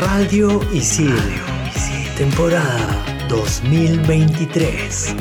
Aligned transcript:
Radio 0.00 0.62
Isil, 0.72 1.14
temporada 2.16 3.04
2023. 3.28 5.14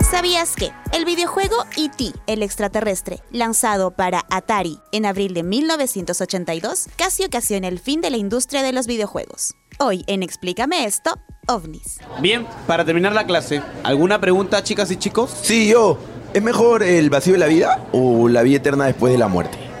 ¿Sabías 0.00 0.56
que 0.56 0.70
el 0.92 1.04
videojuego 1.04 1.56
E.T., 1.76 2.12
el 2.26 2.42
extraterrestre, 2.42 3.20
lanzado 3.30 3.90
para 3.90 4.24
Atari 4.30 4.80
en 4.92 5.04
abril 5.04 5.34
de 5.34 5.42
1982, 5.42 6.88
casi 6.96 7.24
ocasiona 7.26 7.68
el 7.68 7.78
fin 7.78 8.00
de 8.00 8.08
la 8.08 8.16
industria 8.16 8.62
de 8.62 8.72
los 8.72 8.86
videojuegos? 8.86 9.56
Hoy 9.78 10.04
en 10.06 10.22
Explícame 10.22 10.86
esto, 10.86 11.18
ovnis. 11.48 11.98
Bien, 12.22 12.46
para 12.66 12.86
terminar 12.86 13.12
la 13.12 13.26
clase, 13.26 13.60
¿alguna 13.82 14.22
pregunta, 14.22 14.62
chicas 14.62 14.90
y 14.90 14.96
chicos? 14.96 15.36
Sí, 15.42 15.68
yo. 15.68 15.98
¿Es 16.32 16.42
mejor 16.42 16.82
el 16.82 17.10
vacío 17.10 17.34
de 17.34 17.38
la 17.38 17.46
vida 17.46 17.86
o 17.92 18.28
la 18.28 18.42
vida 18.42 18.56
eterna 18.56 18.86
después 18.86 19.12
de 19.12 19.18
la 19.18 19.28
muerte? 19.28 19.65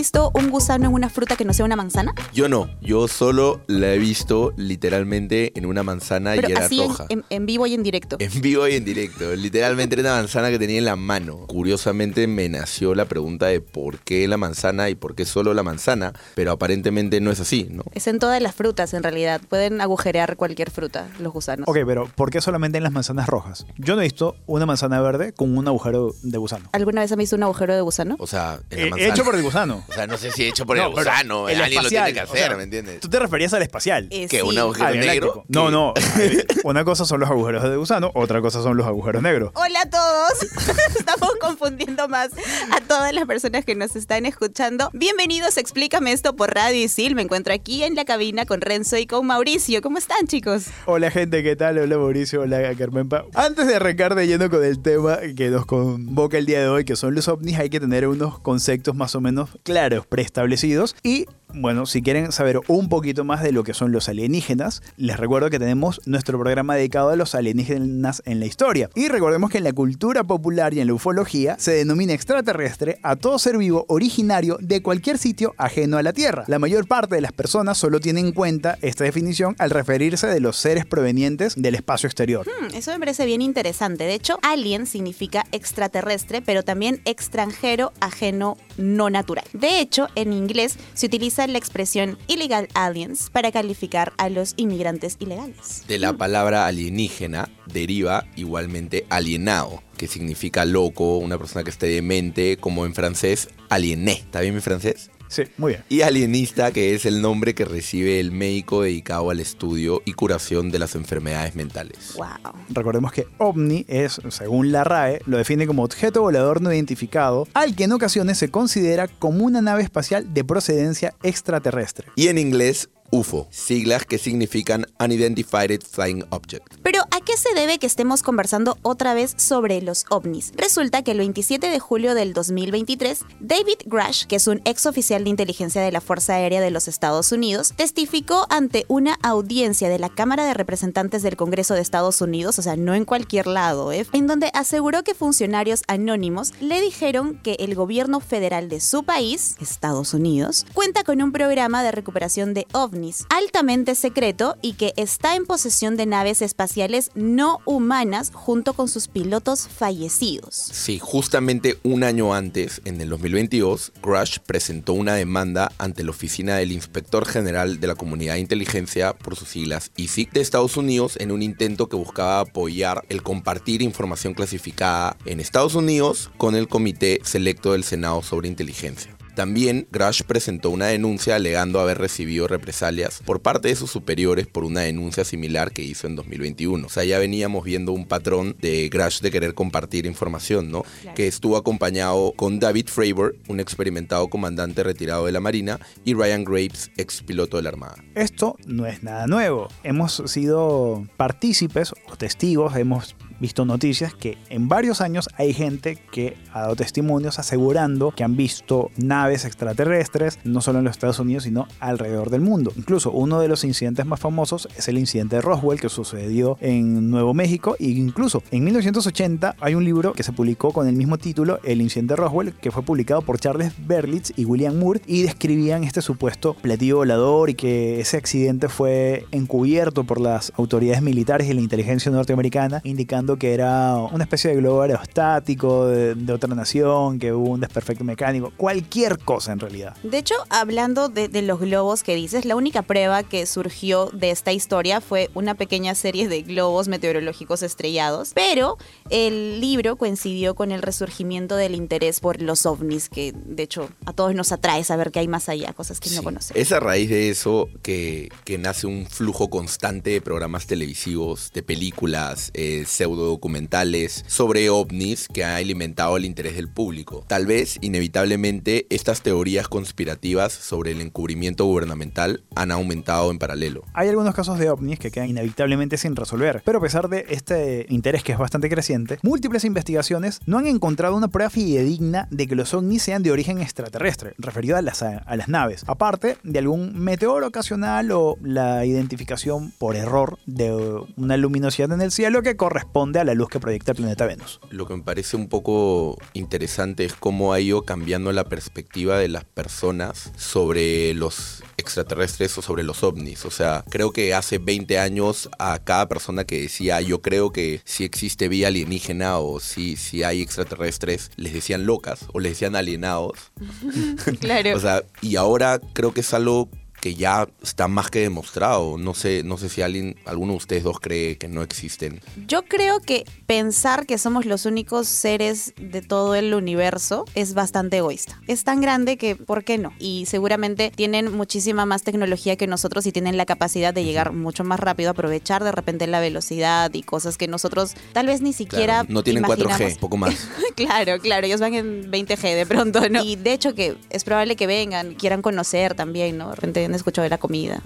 Visto 0.00 0.30
un 0.34 0.48
gusano 0.50 0.86
en 0.86 0.94
una 0.94 1.10
fruta 1.10 1.36
que 1.36 1.44
no 1.44 1.52
sea 1.52 1.66
una 1.66 1.76
manzana? 1.76 2.14
Yo 2.32 2.48
no. 2.48 2.70
Yo 2.80 3.06
solo 3.06 3.60
la 3.66 3.92
he 3.92 3.98
visto 3.98 4.54
literalmente 4.56 5.52
en 5.58 5.66
una 5.66 5.82
manzana 5.82 6.32
Pero 6.36 6.48
y 6.48 6.52
era 6.52 6.64
así 6.64 6.78
roja. 6.80 7.04
en- 7.10 7.22
en 7.28 7.44
vivo 7.44 7.66
y 7.66 7.74
en 7.74 7.82
directo. 7.82 8.16
En 8.18 8.40
vivo 8.40 8.66
y 8.66 8.74
en 8.76 8.84
directo. 8.86 9.34
Literalmente 9.36 9.94
era 10.00 10.10
una 10.12 10.20
manzana 10.20 10.48
que 10.50 10.58
tenía 10.58 10.78
en 10.78 10.86
la 10.86 10.96
mano. 10.96 11.46
Curiosamente 11.48 12.26
me 12.26 12.48
nació 12.48 12.94
la 12.94 13.04
pregunta 13.04 13.46
de 13.48 13.60
por 13.60 13.98
qué 13.98 14.26
la 14.26 14.38
manzana 14.38 14.88
y 14.88 14.94
por 14.94 15.14
qué 15.14 15.26
solo 15.26 15.52
la 15.52 15.62
manzana, 15.62 16.14
pero 16.34 16.52
aparentemente 16.52 17.20
no 17.20 17.30
es 17.30 17.40
así, 17.40 17.68
¿no? 17.70 17.82
Es 17.92 18.06
en 18.06 18.18
todas 18.18 18.40
las 18.40 18.54
frutas, 18.54 18.94
en 18.94 19.02
realidad. 19.02 19.40
Pueden 19.50 19.80
agujerear 19.82 20.36
cualquier 20.36 20.70
fruta, 20.70 21.08
los 21.18 21.30
gusanos. 21.32 21.68
Ok, 21.68 21.76
pero 21.86 22.06
¿por 22.14 22.30
qué 22.30 22.40
solamente 22.40 22.78
en 22.78 22.84
las 22.84 22.92
manzanas 22.92 23.28
rojas? 23.28 23.66
Yo 23.76 23.96
no 23.96 24.00
he 24.00 24.04
visto 24.04 24.34
una 24.46 24.64
manzana 24.64 25.00
verde 25.02 25.34
con 25.34 25.56
un 25.58 25.68
agujero 25.68 26.14
de 26.22 26.38
gusano. 26.38 26.70
¿Alguna 26.72 27.02
vez 27.02 27.12
han 27.12 27.18
visto 27.18 27.36
un 27.36 27.42
agujero 27.42 27.74
de 27.74 27.82
gusano? 27.82 28.16
O 28.18 28.26
sea, 28.26 28.60
en 28.70 28.78
la 28.80 28.86
Eh, 28.86 28.90
manzana. 28.90 29.12
hecho 29.14 29.24
por 29.24 29.34
el 29.34 29.42
gusano. 29.42 29.84
O 29.90 29.92
sea, 29.92 30.06
no 30.06 30.16
sé 30.16 30.30
si 30.30 30.44
hecho 30.44 30.64
por 30.66 30.76
No, 30.76 30.86
el 30.86 30.94
pero 30.94 31.10
gusano. 31.10 31.48
el 31.48 31.60
Alguien 31.60 31.82
lo 31.82 31.88
tiene 31.88 32.08
espacial, 32.08 32.12
que 32.14 32.20
o 32.20 32.32
hacer, 32.34 32.48
sea, 32.48 32.56
¿me 32.56 32.62
entiendes? 32.62 33.00
Tú 33.00 33.08
te 33.08 33.18
referías 33.18 33.52
al 33.54 33.62
espacial. 33.62 34.06
Eh, 34.10 34.26
¿Qué? 34.30 34.38
sí. 34.40 34.46
¿Un 34.46 34.56
agujero 34.58 34.86
Al 34.86 35.00
negro? 35.00 35.28
galáctico. 35.28 35.44
No, 35.48 35.70
no. 35.70 35.94
Eh, 36.20 36.44
Una 36.64 36.84
cosa 36.84 37.04
son 37.06 37.20
los 37.20 37.30
agujeros 37.30 37.62
de 37.62 37.76
gusano, 37.76 38.10
otra 38.14 38.40
cosa 38.42 38.62
son 38.62 38.76
los 38.76 38.86
agujeros 38.86 39.22
negros. 39.22 39.50
Hola 39.54 39.80
a 39.82 39.90
todos. 39.90 40.42
Estamos 40.98 41.30
confundiendo 41.40 42.08
más 42.08 42.30
a 42.72 42.80
todas 42.82 43.12
las 43.14 43.24
personas 43.26 43.64
que 43.64 43.74
nos 43.74 43.96
están 43.96 44.26
escuchando. 44.26 44.90
Bienvenidos 44.92 45.56
a 45.56 45.60
Explícame 45.60 46.12
esto 46.12 46.36
por 46.36 46.54
Radio 46.54 46.84
Isil. 46.84 47.14
Me 47.14 47.22
encuentro 47.22 47.54
aquí 47.54 47.82
en 47.82 47.94
la 47.94 48.04
cabina 48.04 48.44
con 48.46 48.60
Renzo 48.60 48.96
y 48.98 49.06
con 49.06 49.26
Mauricio. 49.26 49.80
¿Cómo 49.82 49.98
están, 49.98 50.26
chicos? 50.26 50.64
Hola 50.86 51.10
gente, 51.10 51.42
¿qué 51.42 51.56
tal? 51.56 51.78
Hola 51.78 51.96
Mauricio, 51.96 52.42
hola 52.42 52.74
Carmen 52.76 53.08
Pau. 53.08 53.28
Antes 53.34 53.66
de 53.66 53.76
arrancar 53.76 54.14
de 54.14 54.26
lleno 54.26 54.50
con 54.50 54.62
el 54.64 54.80
tema 54.82 55.18
que 55.36 55.48
nos 55.48 55.64
convoca 55.66 56.36
el 56.38 56.46
día 56.46 56.60
de 56.60 56.68
hoy, 56.68 56.84
que 56.84 56.96
son 56.96 57.14
los 57.14 57.28
ovnis, 57.28 57.58
hay 57.58 57.70
que 57.70 57.80
tener 57.80 58.06
unos 58.06 58.38
conceptos 58.40 58.94
más 58.94 59.14
o 59.14 59.20
menos 59.20 59.50
claros, 59.62 59.79
preestablecidos. 60.08 60.96
Y 61.02 61.26
bueno, 61.54 61.86
si 61.86 62.02
quieren 62.02 62.30
saber 62.32 62.60
un 62.68 62.88
poquito 62.88 63.24
más 63.24 63.42
de 63.42 63.52
lo 63.52 63.64
que 63.64 63.74
son 63.74 63.90
los 63.90 64.08
alienígenas, 64.08 64.82
les 64.96 65.16
recuerdo 65.16 65.50
que 65.50 65.58
tenemos 65.58 66.00
nuestro 66.06 66.38
programa 66.38 66.76
dedicado 66.76 67.10
a 67.10 67.16
los 67.16 67.34
alienígenas 67.34 68.22
en 68.24 68.38
la 68.38 68.46
historia. 68.46 68.88
Y 68.94 69.08
recordemos 69.08 69.50
que 69.50 69.58
en 69.58 69.64
la 69.64 69.72
cultura 69.72 70.24
popular 70.24 70.74
y 70.74 70.80
en 70.80 70.86
la 70.86 70.94
ufología 70.94 71.56
se 71.58 71.72
denomina 71.72 72.12
extraterrestre 72.12 72.98
a 73.02 73.16
todo 73.16 73.38
ser 73.38 73.58
vivo 73.58 73.84
originario 73.88 74.58
de 74.60 74.82
cualquier 74.82 75.18
sitio 75.18 75.54
ajeno 75.58 75.98
a 75.98 76.02
la 76.02 76.12
Tierra. 76.12 76.44
La 76.46 76.58
mayor 76.58 76.86
parte 76.86 77.16
de 77.16 77.20
las 77.20 77.32
personas 77.32 77.78
solo 77.78 78.00
tienen 78.00 78.26
en 78.26 78.32
cuenta 78.32 78.78
esta 78.82 79.04
definición 79.04 79.56
al 79.58 79.70
referirse 79.70 80.26
de 80.26 80.40
los 80.40 80.56
seres 80.56 80.86
provenientes 80.86 81.54
del 81.56 81.74
espacio 81.74 82.06
exterior. 82.06 82.46
Hmm, 82.46 82.74
eso 82.74 82.92
me 82.92 82.98
parece 83.00 83.26
bien 83.26 83.42
interesante. 83.42 84.04
De 84.04 84.14
hecho, 84.14 84.38
alien 84.42 84.86
significa 84.86 85.44
extraterrestre, 85.52 86.42
pero 86.42 86.62
también 86.62 87.00
extranjero, 87.04 87.92
ajeno, 88.00 88.56
no 88.80 89.10
natural. 89.10 89.44
De 89.52 89.80
hecho, 89.80 90.08
en 90.14 90.32
inglés 90.32 90.76
se 90.94 91.06
utiliza 91.06 91.46
la 91.46 91.58
expresión 91.58 92.18
illegal 92.26 92.68
aliens 92.74 93.30
para 93.30 93.52
calificar 93.52 94.12
a 94.16 94.28
los 94.28 94.54
inmigrantes 94.56 95.16
ilegales. 95.20 95.84
De 95.86 95.98
la 95.98 96.12
palabra 96.12 96.66
alienígena 96.66 97.48
deriva 97.66 98.26
igualmente 98.36 99.06
alienado, 99.10 99.82
que 99.96 100.06
significa 100.06 100.64
loco, 100.64 101.18
una 101.18 101.38
persona 101.38 101.64
que 101.64 101.70
esté 101.70 101.86
demente, 101.86 102.56
como 102.56 102.86
en 102.86 102.94
francés, 102.94 103.48
aliené. 103.68 104.12
¿Está 104.12 104.40
bien 104.40 104.54
mi 104.54 104.60
francés? 104.60 105.10
Sí, 105.30 105.44
muy 105.58 105.74
bien. 105.74 105.84
Y 105.88 106.02
alienista, 106.02 106.72
que 106.72 106.92
es 106.92 107.06
el 107.06 107.22
nombre 107.22 107.54
que 107.54 107.64
recibe 107.64 108.18
el 108.18 108.32
médico 108.32 108.82
dedicado 108.82 109.30
al 109.30 109.38
estudio 109.38 110.02
y 110.04 110.12
curación 110.14 110.72
de 110.72 110.80
las 110.80 110.96
enfermedades 110.96 111.54
mentales. 111.54 112.14
Wow. 112.16 112.52
Recordemos 112.70 113.12
que 113.12 113.28
ovni 113.38 113.84
es, 113.86 114.20
según 114.28 114.72
la 114.72 114.82
RAE, 114.82 115.22
lo 115.26 115.38
define 115.38 115.68
como 115.68 115.84
objeto 115.84 116.22
volador 116.22 116.60
no 116.60 116.72
identificado, 116.72 117.46
al 117.54 117.76
que 117.76 117.84
en 117.84 117.92
ocasiones 117.92 118.38
se 118.38 118.50
considera 118.50 119.06
como 119.06 119.44
una 119.44 119.62
nave 119.62 119.84
espacial 119.84 120.34
de 120.34 120.42
procedencia 120.42 121.14
extraterrestre. 121.22 122.08
Y 122.16 122.26
en 122.26 122.36
inglés, 122.36 122.88
UFO, 123.10 123.48
siglas 123.50 124.04
que 124.04 124.18
significan 124.18 124.86
Unidentified 125.00 125.80
Flying 125.82 126.24
Object. 126.30 126.76
Pero 126.82 127.02
¿a 127.10 127.20
qué 127.20 127.36
se 127.36 127.52
debe 127.54 127.78
que 127.78 127.86
estemos 127.86 128.22
conversando 128.22 128.78
otra 128.82 129.14
vez 129.14 129.34
sobre 129.36 129.82
los 129.82 130.06
ovnis? 130.10 130.52
Resulta 130.56 131.02
que 131.02 131.10
el 131.10 131.18
27 131.18 131.68
de 131.68 131.80
julio 131.80 132.14
del 132.14 132.32
2023, 132.32 133.24
David 133.40 133.78
Grush, 133.86 134.26
que 134.26 134.36
es 134.36 134.46
un 134.46 134.60
ex 134.64 134.86
oficial 134.86 135.24
de 135.24 135.30
inteligencia 135.30 135.82
de 135.82 135.90
la 135.90 136.00
Fuerza 136.00 136.34
Aérea 136.34 136.60
de 136.60 136.70
los 136.70 136.86
Estados 136.86 137.32
Unidos, 137.32 137.72
testificó 137.76 138.46
ante 138.48 138.84
una 138.86 139.18
audiencia 139.22 139.88
de 139.88 139.98
la 139.98 140.08
Cámara 140.08 140.44
de 140.44 140.54
Representantes 140.54 141.22
del 141.22 141.36
Congreso 141.36 141.74
de 141.74 141.80
Estados 141.80 142.20
Unidos, 142.20 142.58
o 142.58 142.62
sea, 142.62 142.76
no 142.76 142.94
en 142.94 143.04
cualquier 143.04 143.48
lado, 143.48 143.90
¿eh? 143.92 144.06
en 144.12 144.28
donde 144.28 144.50
aseguró 144.54 145.02
que 145.02 145.14
funcionarios 145.14 145.82
anónimos 145.88 146.52
le 146.60 146.80
dijeron 146.80 147.40
que 147.42 147.54
el 147.58 147.74
gobierno 147.74 148.20
federal 148.20 148.68
de 148.68 148.80
su 148.80 149.02
país, 149.02 149.56
Estados 149.60 150.14
Unidos, 150.14 150.64
cuenta 150.74 151.02
con 151.02 151.20
un 151.22 151.32
programa 151.32 151.82
de 151.82 151.90
recuperación 151.90 152.54
de 152.54 152.66
ovnis 152.72 152.99
altamente 153.28 153.94
secreto 153.94 154.56
y 154.62 154.74
que 154.74 154.92
está 154.96 155.36
en 155.36 155.46
posesión 155.46 155.96
de 155.96 156.06
naves 156.06 156.42
espaciales 156.42 157.10
no 157.14 157.60
humanas 157.64 158.30
junto 158.34 158.74
con 158.74 158.88
sus 158.88 159.08
pilotos 159.08 159.68
fallecidos. 159.68 160.54
Sí, 160.54 160.98
justamente 161.00 161.78
un 161.82 162.04
año 162.04 162.34
antes, 162.34 162.80
en 162.84 163.00
el 163.00 163.08
2022, 163.10 163.92
Grush 164.02 164.38
presentó 164.44 164.92
una 164.92 165.14
demanda 165.14 165.72
ante 165.78 166.04
la 166.04 166.10
oficina 166.10 166.56
del 166.56 166.72
Inspector 166.72 167.26
General 167.26 167.80
de 167.80 167.86
la 167.86 167.94
Comunidad 167.94 168.34
de 168.34 168.40
Inteligencia, 168.40 169.12
por 169.12 169.36
sus 169.36 169.48
siglas 169.48 169.90
ISIC, 169.96 170.32
de 170.32 170.40
Estados 170.40 170.76
Unidos 170.76 171.16
en 171.18 171.32
un 171.32 171.42
intento 171.42 171.88
que 171.88 171.96
buscaba 171.96 172.40
apoyar 172.40 173.04
el 173.08 173.22
compartir 173.22 173.82
información 173.82 174.34
clasificada 174.34 175.16
en 175.24 175.40
Estados 175.40 175.74
Unidos 175.74 176.30
con 176.36 176.54
el 176.54 176.68
Comité 176.68 177.20
Selecto 177.24 177.72
del 177.72 177.84
Senado 177.84 178.22
sobre 178.22 178.48
Inteligencia. 178.48 179.19
También 179.40 179.88
Grush 179.90 180.22
presentó 180.24 180.68
una 180.68 180.88
denuncia 180.88 181.36
alegando 181.36 181.80
haber 181.80 181.96
recibido 181.96 182.46
represalias 182.46 183.22
por 183.24 183.40
parte 183.40 183.68
de 183.68 183.74
sus 183.74 183.90
superiores 183.90 184.46
por 184.46 184.64
una 184.64 184.82
denuncia 184.82 185.24
similar 185.24 185.72
que 185.72 185.80
hizo 185.80 186.06
en 186.06 186.14
2021. 186.14 186.86
O 186.86 186.90
sea, 186.90 187.04
ya 187.04 187.18
veníamos 187.18 187.64
viendo 187.64 187.92
un 187.92 188.04
patrón 188.04 188.54
de 188.60 188.90
Grush 188.90 189.22
de 189.22 189.30
querer 189.30 189.54
compartir 189.54 190.04
información, 190.04 190.70
¿no? 190.70 190.84
Que 191.14 191.26
estuvo 191.26 191.56
acompañado 191.56 192.34
con 192.36 192.60
David 192.60 192.88
Fravor, 192.88 193.34
un 193.48 193.60
experimentado 193.60 194.28
comandante 194.28 194.82
retirado 194.82 195.24
de 195.24 195.32
la 195.32 195.40
Marina, 195.40 195.80
y 196.04 196.12
Ryan 196.12 196.44
Graves, 196.44 196.90
ex 196.98 197.22
piloto 197.22 197.56
de 197.56 197.62
la 197.62 197.70
Armada. 197.70 197.94
Esto 198.14 198.56
no 198.66 198.84
es 198.84 199.02
nada 199.02 199.26
nuevo. 199.26 199.68
Hemos 199.84 200.22
sido 200.26 201.06
partícipes 201.16 201.94
o 202.12 202.16
testigos, 202.16 202.76
hemos 202.76 203.16
visto 203.40 203.64
noticias 203.64 204.14
que 204.14 204.38
en 204.48 204.68
varios 204.68 205.00
años 205.00 205.28
hay 205.36 205.52
gente 205.52 205.96
que 206.12 206.36
ha 206.52 206.62
dado 206.62 206.76
testimonios 206.76 207.38
asegurando 207.38 208.12
que 208.12 208.24
han 208.24 208.36
visto 208.36 208.90
naves 208.96 209.44
extraterrestres, 209.44 210.38
no 210.44 210.60
solo 210.60 210.78
en 210.78 210.84
los 210.84 210.92
Estados 210.92 211.18
Unidos, 211.18 211.44
sino 211.44 211.66
alrededor 211.80 212.30
del 212.30 212.40
mundo. 212.42 212.72
Incluso 212.76 213.10
uno 213.10 213.40
de 213.40 213.48
los 213.48 213.64
incidentes 213.64 214.06
más 214.06 214.20
famosos 214.20 214.68
es 214.76 214.88
el 214.88 214.98
incidente 214.98 215.36
de 215.36 215.42
Roswell 215.42 215.80
que 215.80 215.88
sucedió 215.88 216.56
en 216.60 217.10
Nuevo 217.10 217.34
México 217.34 217.76
e 217.78 217.86
incluso 217.86 218.42
en 218.50 218.64
1980 218.64 219.56
hay 219.60 219.74
un 219.74 219.84
libro 219.84 220.12
que 220.12 220.22
se 220.22 220.32
publicó 220.32 220.72
con 220.72 220.86
el 220.86 220.94
mismo 220.94 221.18
título, 221.18 221.60
El 221.64 221.80
incidente 221.80 222.12
de 222.12 222.16
Roswell, 222.16 222.52
que 222.54 222.70
fue 222.70 222.82
publicado 222.82 223.22
por 223.22 223.38
Charles 223.38 223.72
Berlitz 223.86 224.32
y 224.36 224.44
William 224.44 224.78
Moore 224.78 225.00
y 225.06 225.22
describían 225.22 225.84
este 225.84 226.02
supuesto 226.02 226.54
platillo 226.54 226.96
volador 226.96 227.50
y 227.50 227.54
que 227.54 228.00
ese 228.00 228.16
accidente 228.16 228.68
fue 228.68 229.26
encubierto 229.30 230.04
por 230.04 230.20
las 230.20 230.52
autoridades 230.56 231.02
militares 231.02 231.48
y 231.48 231.54
la 231.54 231.60
inteligencia 231.60 232.10
norteamericana, 232.10 232.80
indicando 232.84 233.29
que 233.36 233.54
era 233.54 233.96
una 233.96 234.24
especie 234.24 234.50
de 234.50 234.56
globo 234.56 234.82
aerostático 234.82 235.86
de, 235.86 236.14
de 236.14 236.32
otra 236.32 236.54
nación, 236.54 237.18
que 237.18 237.32
hubo 237.32 237.50
un 237.50 237.60
desperfecto 237.60 238.04
mecánico, 238.04 238.52
cualquier 238.56 239.18
cosa 239.18 239.52
en 239.52 239.60
realidad. 239.60 239.96
De 240.02 240.18
hecho, 240.18 240.34
hablando 240.48 241.08
de, 241.08 241.28
de 241.28 241.42
los 241.42 241.60
globos 241.60 242.02
que 242.02 242.14
dices, 242.14 242.44
la 242.44 242.56
única 242.56 242.82
prueba 242.82 243.22
que 243.22 243.46
surgió 243.46 244.10
de 244.12 244.30
esta 244.30 244.52
historia 244.52 245.00
fue 245.00 245.30
una 245.34 245.54
pequeña 245.54 245.94
serie 245.94 246.28
de 246.28 246.42
globos 246.42 246.88
meteorológicos 246.88 247.62
estrellados, 247.62 248.32
pero 248.34 248.78
el 249.10 249.60
libro 249.60 249.96
coincidió 249.96 250.54
con 250.54 250.72
el 250.72 250.82
resurgimiento 250.82 251.56
del 251.56 251.74
interés 251.74 252.20
por 252.20 252.40
los 252.40 252.66
ovnis, 252.66 253.08
que 253.08 253.32
de 253.32 253.62
hecho 253.62 253.88
a 254.06 254.12
todos 254.12 254.34
nos 254.34 254.52
atrae 254.52 254.84
saber 254.84 255.10
que 255.10 255.20
hay 255.20 255.28
más 255.28 255.48
allá, 255.48 255.72
cosas 255.72 256.00
que 256.00 256.10
no 256.10 256.22
conocemos. 256.22 256.60
Es 256.60 256.72
a 256.72 256.80
raíz 256.80 257.10
de 257.10 257.30
eso 257.30 257.68
que, 257.82 258.28
que 258.44 258.58
nace 258.58 258.86
un 258.86 259.06
flujo 259.06 259.50
constante 259.50 260.10
de 260.10 260.20
programas 260.20 260.66
televisivos, 260.66 261.50
de 261.52 261.62
películas, 261.62 262.50
eh, 262.54 262.84
pseudo 262.86 263.19
documentales 263.24 264.24
sobre 264.26 264.70
ovnis 264.70 265.28
que 265.28 265.44
ha 265.44 265.56
alimentado 265.56 266.16
el 266.16 266.24
interés 266.24 266.56
del 266.56 266.68
público. 266.68 267.24
Tal 267.26 267.46
vez, 267.46 267.78
inevitablemente, 267.80 268.86
estas 268.90 269.22
teorías 269.22 269.68
conspirativas 269.68 270.52
sobre 270.52 270.92
el 270.92 271.00
encubrimiento 271.00 271.64
gubernamental 271.64 272.42
han 272.54 272.70
aumentado 272.70 273.30
en 273.30 273.38
paralelo. 273.38 273.82
Hay 273.94 274.08
algunos 274.08 274.34
casos 274.34 274.58
de 274.58 274.70
ovnis 274.70 274.98
que 274.98 275.10
quedan 275.10 275.28
inevitablemente 275.28 275.96
sin 275.96 276.16
resolver, 276.16 276.62
pero 276.64 276.78
a 276.78 276.80
pesar 276.82 277.08
de 277.08 277.26
este 277.28 277.86
interés 277.88 278.22
que 278.22 278.32
es 278.32 278.38
bastante 278.38 278.68
creciente, 278.68 279.18
múltiples 279.22 279.64
investigaciones 279.64 280.40
no 280.46 280.58
han 280.58 280.66
encontrado 280.66 281.16
una 281.16 281.28
prueba 281.28 281.50
fidedigna 281.50 282.28
de 282.30 282.46
que 282.46 282.56
los 282.56 282.74
ovnis 282.74 283.02
sean 283.02 283.22
de 283.22 283.32
origen 283.32 283.60
extraterrestre, 283.60 284.34
referido 284.38 284.76
a 284.76 284.82
las, 284.82 285.02
a 285.02 285.36
las 285.36 285.48
naves, 285.48 285.84
aparte 285.86 286.36
de 286.42 286.58
algún 286.58 286.98
meteoro 286.98 287.46
ocasional 287.46 288.12
o 288.12 288.36
la 288.42 288.84
identificación 288.84 289.72
por 289.78 289.96
error 289.96 290.38
de 290.46 290.72
una 291.16 291.36
luminosidad 291.36 291.92
en 291.92 292.00
el 292.00 292.10
cielo 292.10 292.42
que 292.42 292.56
corresponde 292.56 293.09
a 293.18 293.24
la 293.24 293.34
luz 293.34 293.48
que 293.48 293.60
proyecta 293.60 293.92
el 293.92 293.96
planeta 293.96 294.26
Venus. 294.26 294.60
Lo 294.70 294.86
que 294.86 294.94
me 294.94 295.02
parece 295.02 295.36
un 295.36 295.48
poco 295.48 296.16
interesante 296.34 297.04
es 297.04 297.14
cómo 297.14 297.52
ha 297.52 297.60
ido 297.60 297.82
cambiando 297.82 298.32
la 298.32 298.44
perspectiva 298.44 299.18
de 299.18 299.28
las 299.28 299.44
personas 299.44 300.32
sobre 300.36 301.14
los 301.14 301.62
extraterrestres 301.76 302.56
o 302.58 302.62
sobre 302.62 302.82
los 302.82 303.02
ovnis. 303.02 303.44
O 303.44 303.50
sea, 303.50 303.84
creo 303.88 304.12
que 304.12 304.34
hace 304.34 304.58
20 304.58 304.98
años 304.98 305.48
a 305.58 305.78
cada 305.78 306.08
persona 306.08 306.44
que 306.44 306.60
decía 306.62 307.00
yo 307.00 307.22
creo 307.22 307.52
que 307.52 307.80
si 307.84 308.04
existe 308.04 308.48
vida 308.48 308.68
alienígena 308.68 309.38
o 309.38 309.60
si, 309.60 309.96
si 309.96 310.22
hay 310.22 310.42
extraterrestres, 310.42 311.30
les 311.36 311.52
decían 311.52 311.86
locas 311.86 312.26
o 312.32 312.40
les 312.40 312.52
decían 312.52 312.76
alienados. 312.76 313.52
Claro. 314.40 314.76
O 314.76 314.80
sea, 314.80 315.02
y 315.20 315.36
ahora 315.36 315.80
creo 315.92 316.12
que 316.14 316.20
es 316.20 316.34
algo 316.34 316.68
que 317.00 317.14
ya 317.14 317.48
está 317.62 317.88
más 317.88 318.10
que 318.10 318.20
demostrado. 318.20 318.98
No 318.98 319.14
sé, 319.14 319.42
no 319.44 319.56
sé 319.56 319.68
si 319.68 319.82
alguien, 319.82 320.16
alguno 320.24 320.52
de 320.52 320.58
ustedes 320.58 320.84
dos 320.84 321.00
cree 321.00 321.38
que 321.38 321.48
no 321.48 321.62
existen. 321.62 322.20
Yo 322.46 322.62
creo 322.62 323.00
que 323.00 323.24
pensar 323.46 324.06
que 324.06 324.18
somos 324.18 324.46
los 324.46 324.66
únicos 324.66 325.08
seres 325.08 325.72
de 325.76 326.02
todo 326.02 326.34
el 326.34 326.54
universo 326.54 327.24
es 327.34 327.54
bastante 327.54 327.98
egoísta. 327.98 328.40
Es 328.46 328.64
tan 328.64 328.80
grande 328.80 329.16
que, 329.16 329.36
¿por 329.36 329.64
qué 329.64 329.78
no? 329.78 329.92
Y 329.98 330.26
seguramente 330.26 330.92
tienen 330.94 331.32
muchísima 331.32 331.86
más 331.86 332.02
tecnología 332.02 332.56
que 332.56 332.66
nosotros 332.66 333.06
y 333.06 333.12
tienen 333.12 333.36
la 333.36 333.46
capacidad 333.46 333.94
de 333.94 334.04
llegar 334.04 334.32
mucho 334.32 334.64
más 334.64 334.80
rápido, 334.80 335.10
aprovechar 335.10 335.64
de 335.64 335.72
repente 335.72 336.06
la 336.06 336.20
velocidad 336.20 336.92
y 336.94 337.02
cosas 337.02 337.36
que 337.38 337.48
nosotros 337.48 337.94
tal 338.12 338.26
vez 338.26 338.40
ni 338.40 338.52
siquiera 338.52 339.00
Claro, 339.00 339.06
no 339.08 339.22
tienen 339.22 339.42
4G, 339.44 339.60
imaginamos. 339.60 339.98
poco 339.98 340.16
más. 340.16 340.48
Claro, 340.76 341.18
claro, 341.18 341.46
ellos 341.46 341.60
van 341.60 341.74
en 341.74 342.10
20G 342.10 342.54
de 342.54 342.64
pronto, 342.64 343.06
¿no? 343.10 343.22
Y 343.24 343.36
de 343.36 343.52
hecho 343.52 343.74
que 343.74 343.96
es 344.08 344.24
probable 344.24 344.56
que 344.56 344.66
vengan, 344.66 345.14
quieran 345.14 345.42
conocer 345.42 345.94
también, 345.94 346.38
¿no? 346.38 346.48
De 346.50 346.54
repente 346.54 346.80
han 346.90 346.94
escuchado 346.96 347.24
de 347.24 347.30
la 347.30 347.38
comida, 347.38 347.80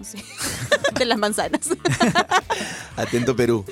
de 0.98 1.04
las 1.04 1.18
manzanas. 1.18 1.70
Atento 2.96 3.36
Perú. 3.36 3.64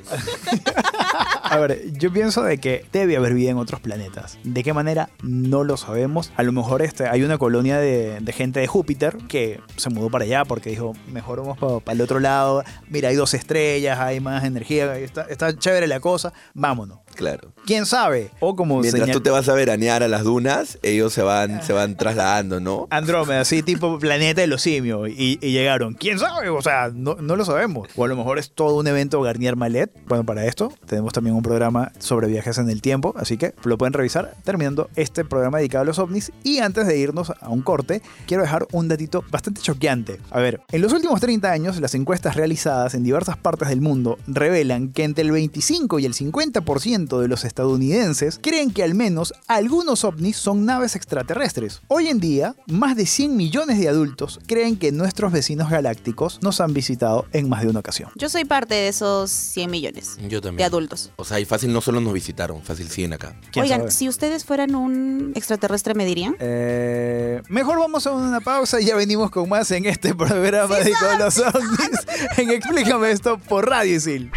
A 1.42 1.58
ver, 1.58 1.92
yo 1.92 2.12
pienso 2.12 2.42
de 2.42 2.58
que 2.58 2.84
debe 2.92 3.16
haber 3.16 3.34
vida 3.34 3.50
en 3.50 3.58
otros 3.58 3.80
planetas. 3.80 4.38
¿De 4.42 4.62
qué 4.62 4.72
manera? 4.72 5.10
No 5.22 5.64
lo 5.64 5.76
sabemos. 5.76 6.32
A 6.36 6.42
lo 6.42 6.52
mejor 6.52 6.82
este, 6.82 7.06
hay 7.06 7.22
una 7.22 7.38
colonia 7.38 7.78
de, 7.78 8.18
de 8.20 8.32
gente 8.32 8.60
de 8.60 8.66
Júpiter 8.66 9.18
que 9.28 9.60
se 9.76 9.90
mudó 9.90 10.10
para 10.10 10.24
allá 10.24 10.44
porque 10.44 10.70
dijo, 10.70 10.94
mejor 11.08 11.40
vamos 11.40 11.82
para 11.82 11.94
el 11.94 12.00
otro 12.00 12.20
lado. 12.20 12.64
Mira, 12.88 13.08
hay 13.08 13.16
dos 13.16 13.34
estrellas, 13.34 13.98
hay 13.98 14.20
más 14.20 14.44
energía, 14.44 14.96
está, 14.98 15.22
está 15.22 15.56
chévere 15.56 15.86
la 15.86 16.00
cosa, 16.00 16.32
vámonos. 16.54 16.98
Claro. 17.14 17.52
¿Quién 17.66 17.86
sabe? 17.86 18.30
O 18.40 18.56
como 18.56 18.80
Mientras 18.80 19.02
señal- 19.04 19.12
tú 19.16 19.20
te 19.22 19.30
vas 19.30 19.48
a 19.48 19.54
veranear 19.54 20.02
a 20.02 20.08
las 20.08 20.24
dunas, 20.24 20.78
ellos 20.82 21.12
se 21.12 21.22
van, 21.22 21.62
se 21.62 21.72
van 21.72 21.96
trasladando, 21.96 22.58
¿no? 22.60 22.88
Andrómeda, 22.90 23.40
así 23.40 23.62
tipo 23.62 23.98
planeta 23.98 24.40
de 24.40 24.46
los 24.46 24.62
simios. 24.62 25.08
Y, 25.08 25.38
y 25.40 25.52
llegaron. 25.52 25.94
¿Quién 25.94 26.18
sabe? 26.18 26.48
O 26.48 26.62
sea, 26.62 26.90
no, 26.92 27.14
no 27.16 27.36
lo 27.36 27.44
sabemos. 27.44 27.88
O 27.96 28.04
a 28.04 28.08
lo 28.08 28.16
mejor 28.16 28.38
es 28.38 28.50
todo 28.50 28.76
un 28.76 28.86
evento 28.86 29.20
Garnier 29.22 29.56
Malet. 29.56 29.90
Bueno, 30.06 30.24
para 30.24 30.46
esto 30.46 30.72
tenemos 30.86 31.12
también 31.12 31.36
un 31.36 31.42
programa 31.42 31.92
sobre 31.98 32.26
viajes 32.26 32.58
en 32.58 32.68
el 32.70 32.82
tiempo. 32.82 33.14
Así 33.16 33.36
que 33.36 33.54
lo 33.64 33.78
pueden 33.78 33.92
revisar 33.92 34.34
terminando 34.44 34.88
este 34.96 35.24
programa 35.24 35.58
dedicado 35.58 35.82
a 35.82 35.86
los 35.86 35.98
ovnis. 35.98 36.32
Y 36.42 36.58
antes 36.58 36.86
de 36.86 36.98
irnos 36.98 37.30
a 37.30 37.48
un 37.48 37.62
corte, 37.62 38.02
quiero 38.26 38.42
dejar 38.42 38.66
un 38.72 38.88
datito 38.88 39.24
bastante 39.30 39.60
choqueante. 39.60 40.18
A 40.30 40.40
ver, 40.40 40.60
en 40.72 40.82
los 40.82 40.92
últimos 40.92 41.20
30 41.20 41.50
años, 41.50 41.80
las 41.80 41.94
encuestas 41.94 42.34
realizadas 42.36 42.94
en 42.94 43.04
diversas 43.04 43.36
partes 43.36 43.68
del 43.68 43.80
mundo 43.80 44.18
revelan 44.26 44.88
que 44.92 45.04
entre 45.04 45.24
el 45.24 45.30
25 45.32 45.98
y 45.98 46.06
el 46.06 46.14
50% 46.14 47.01
de 47.02 47.28
los 47.28 47.44
estadounidenses 47.44 48.38
creen 48.42 48.70
que 48.70 48.82
al 48.82 48.94
menos 48.94 49.34
algunos 49.48 50.04
ovnis 50.04 50.36
son 50.36 50.64
naves 50.64 50.94
extraterrestres. 50.96 51.82
Hoy 51.88 52.08
en 52.08 52.20
día, 52.20 52.54
más 52.66 52.96
de 52.96 53.06
100 53.06 53.36
millones 53.36 53.78
de 53.78 53.88
adultos 53.88 54.38
creen 54.46 54.76
que 54.76 54.92
nuestros 54.92 55.32
vecinos 55.32 55.70
galácticos 55.70 56.38
nos 56.42 56.60
han 56.60 56.72
visitado 56.72 57.26
en 57.32 57.48
más 57.48 57.62
de 57.62 57.68
una 57.68 57.80
ocasión. 57.80 58.10
Yo 58.16 58.28
soy 58.28 58.44
parte 58.44 58.74
de 58.74 58.88
esos 58.88 59.30
100 59.30 59.70
millones 59.70 60.16
Yo 60.28 60.40
también. 60.40 60.56
de 60.58 60.64
adultos. 60.64 61.10
O 61.16 61.24
sea, 61.24 61.40
y 61.40 61.44
fácil 61.44 61.72
no 61.72 61.80
solo 61.80 62.00
nos 62.00 62.12
visitaron, 62.12 62.62
fácil 62.62 62.88
siguen 62.88 63.12
acá. 63.12 63.34
¿Quién 63.50 63.64
Oigan, 63.64 63.80
sabe? 63.80 63.90
si 63.90 64.08
ustedes 64.08 64.44
fueran 64.44 64.74
un 64.74 65.32
extraterrestre, 65.34 65.94
¿me 65.94 66.04
dirían? 66.04 66.36
Eh, 66.38 67.42
mejor 67.48 67.78
vamos 67.78 68.06
a 68.06 68.12
una 68.12 68.40
pausa 68.40 68.80
y 68.80 68.86
ya 68.86 68.96
venimos 68.96 69.30
con 69.30 69.48
más 69.48 69.70
en 69.72 69.86
este 69.86 70.14
programa 70.14 70.76
de 70.76 70.92
Con 70.92 71.18
los 71.18 71.38
ovnis. 71.38 71.90
En 72.36 72.50
Explícame 72.50 73.10
esto 73.10 73.38
por 73.38 73.68
Radio 73.68 73.96
Isil. 73.96 74.30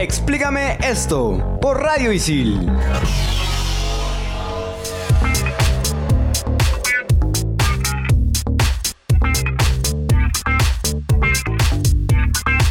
Explícame 0.00 0.78
esto 0.82 1.58
por 1.60 1.82
Radio 1.82 2.10
Isil. 2.10 2.66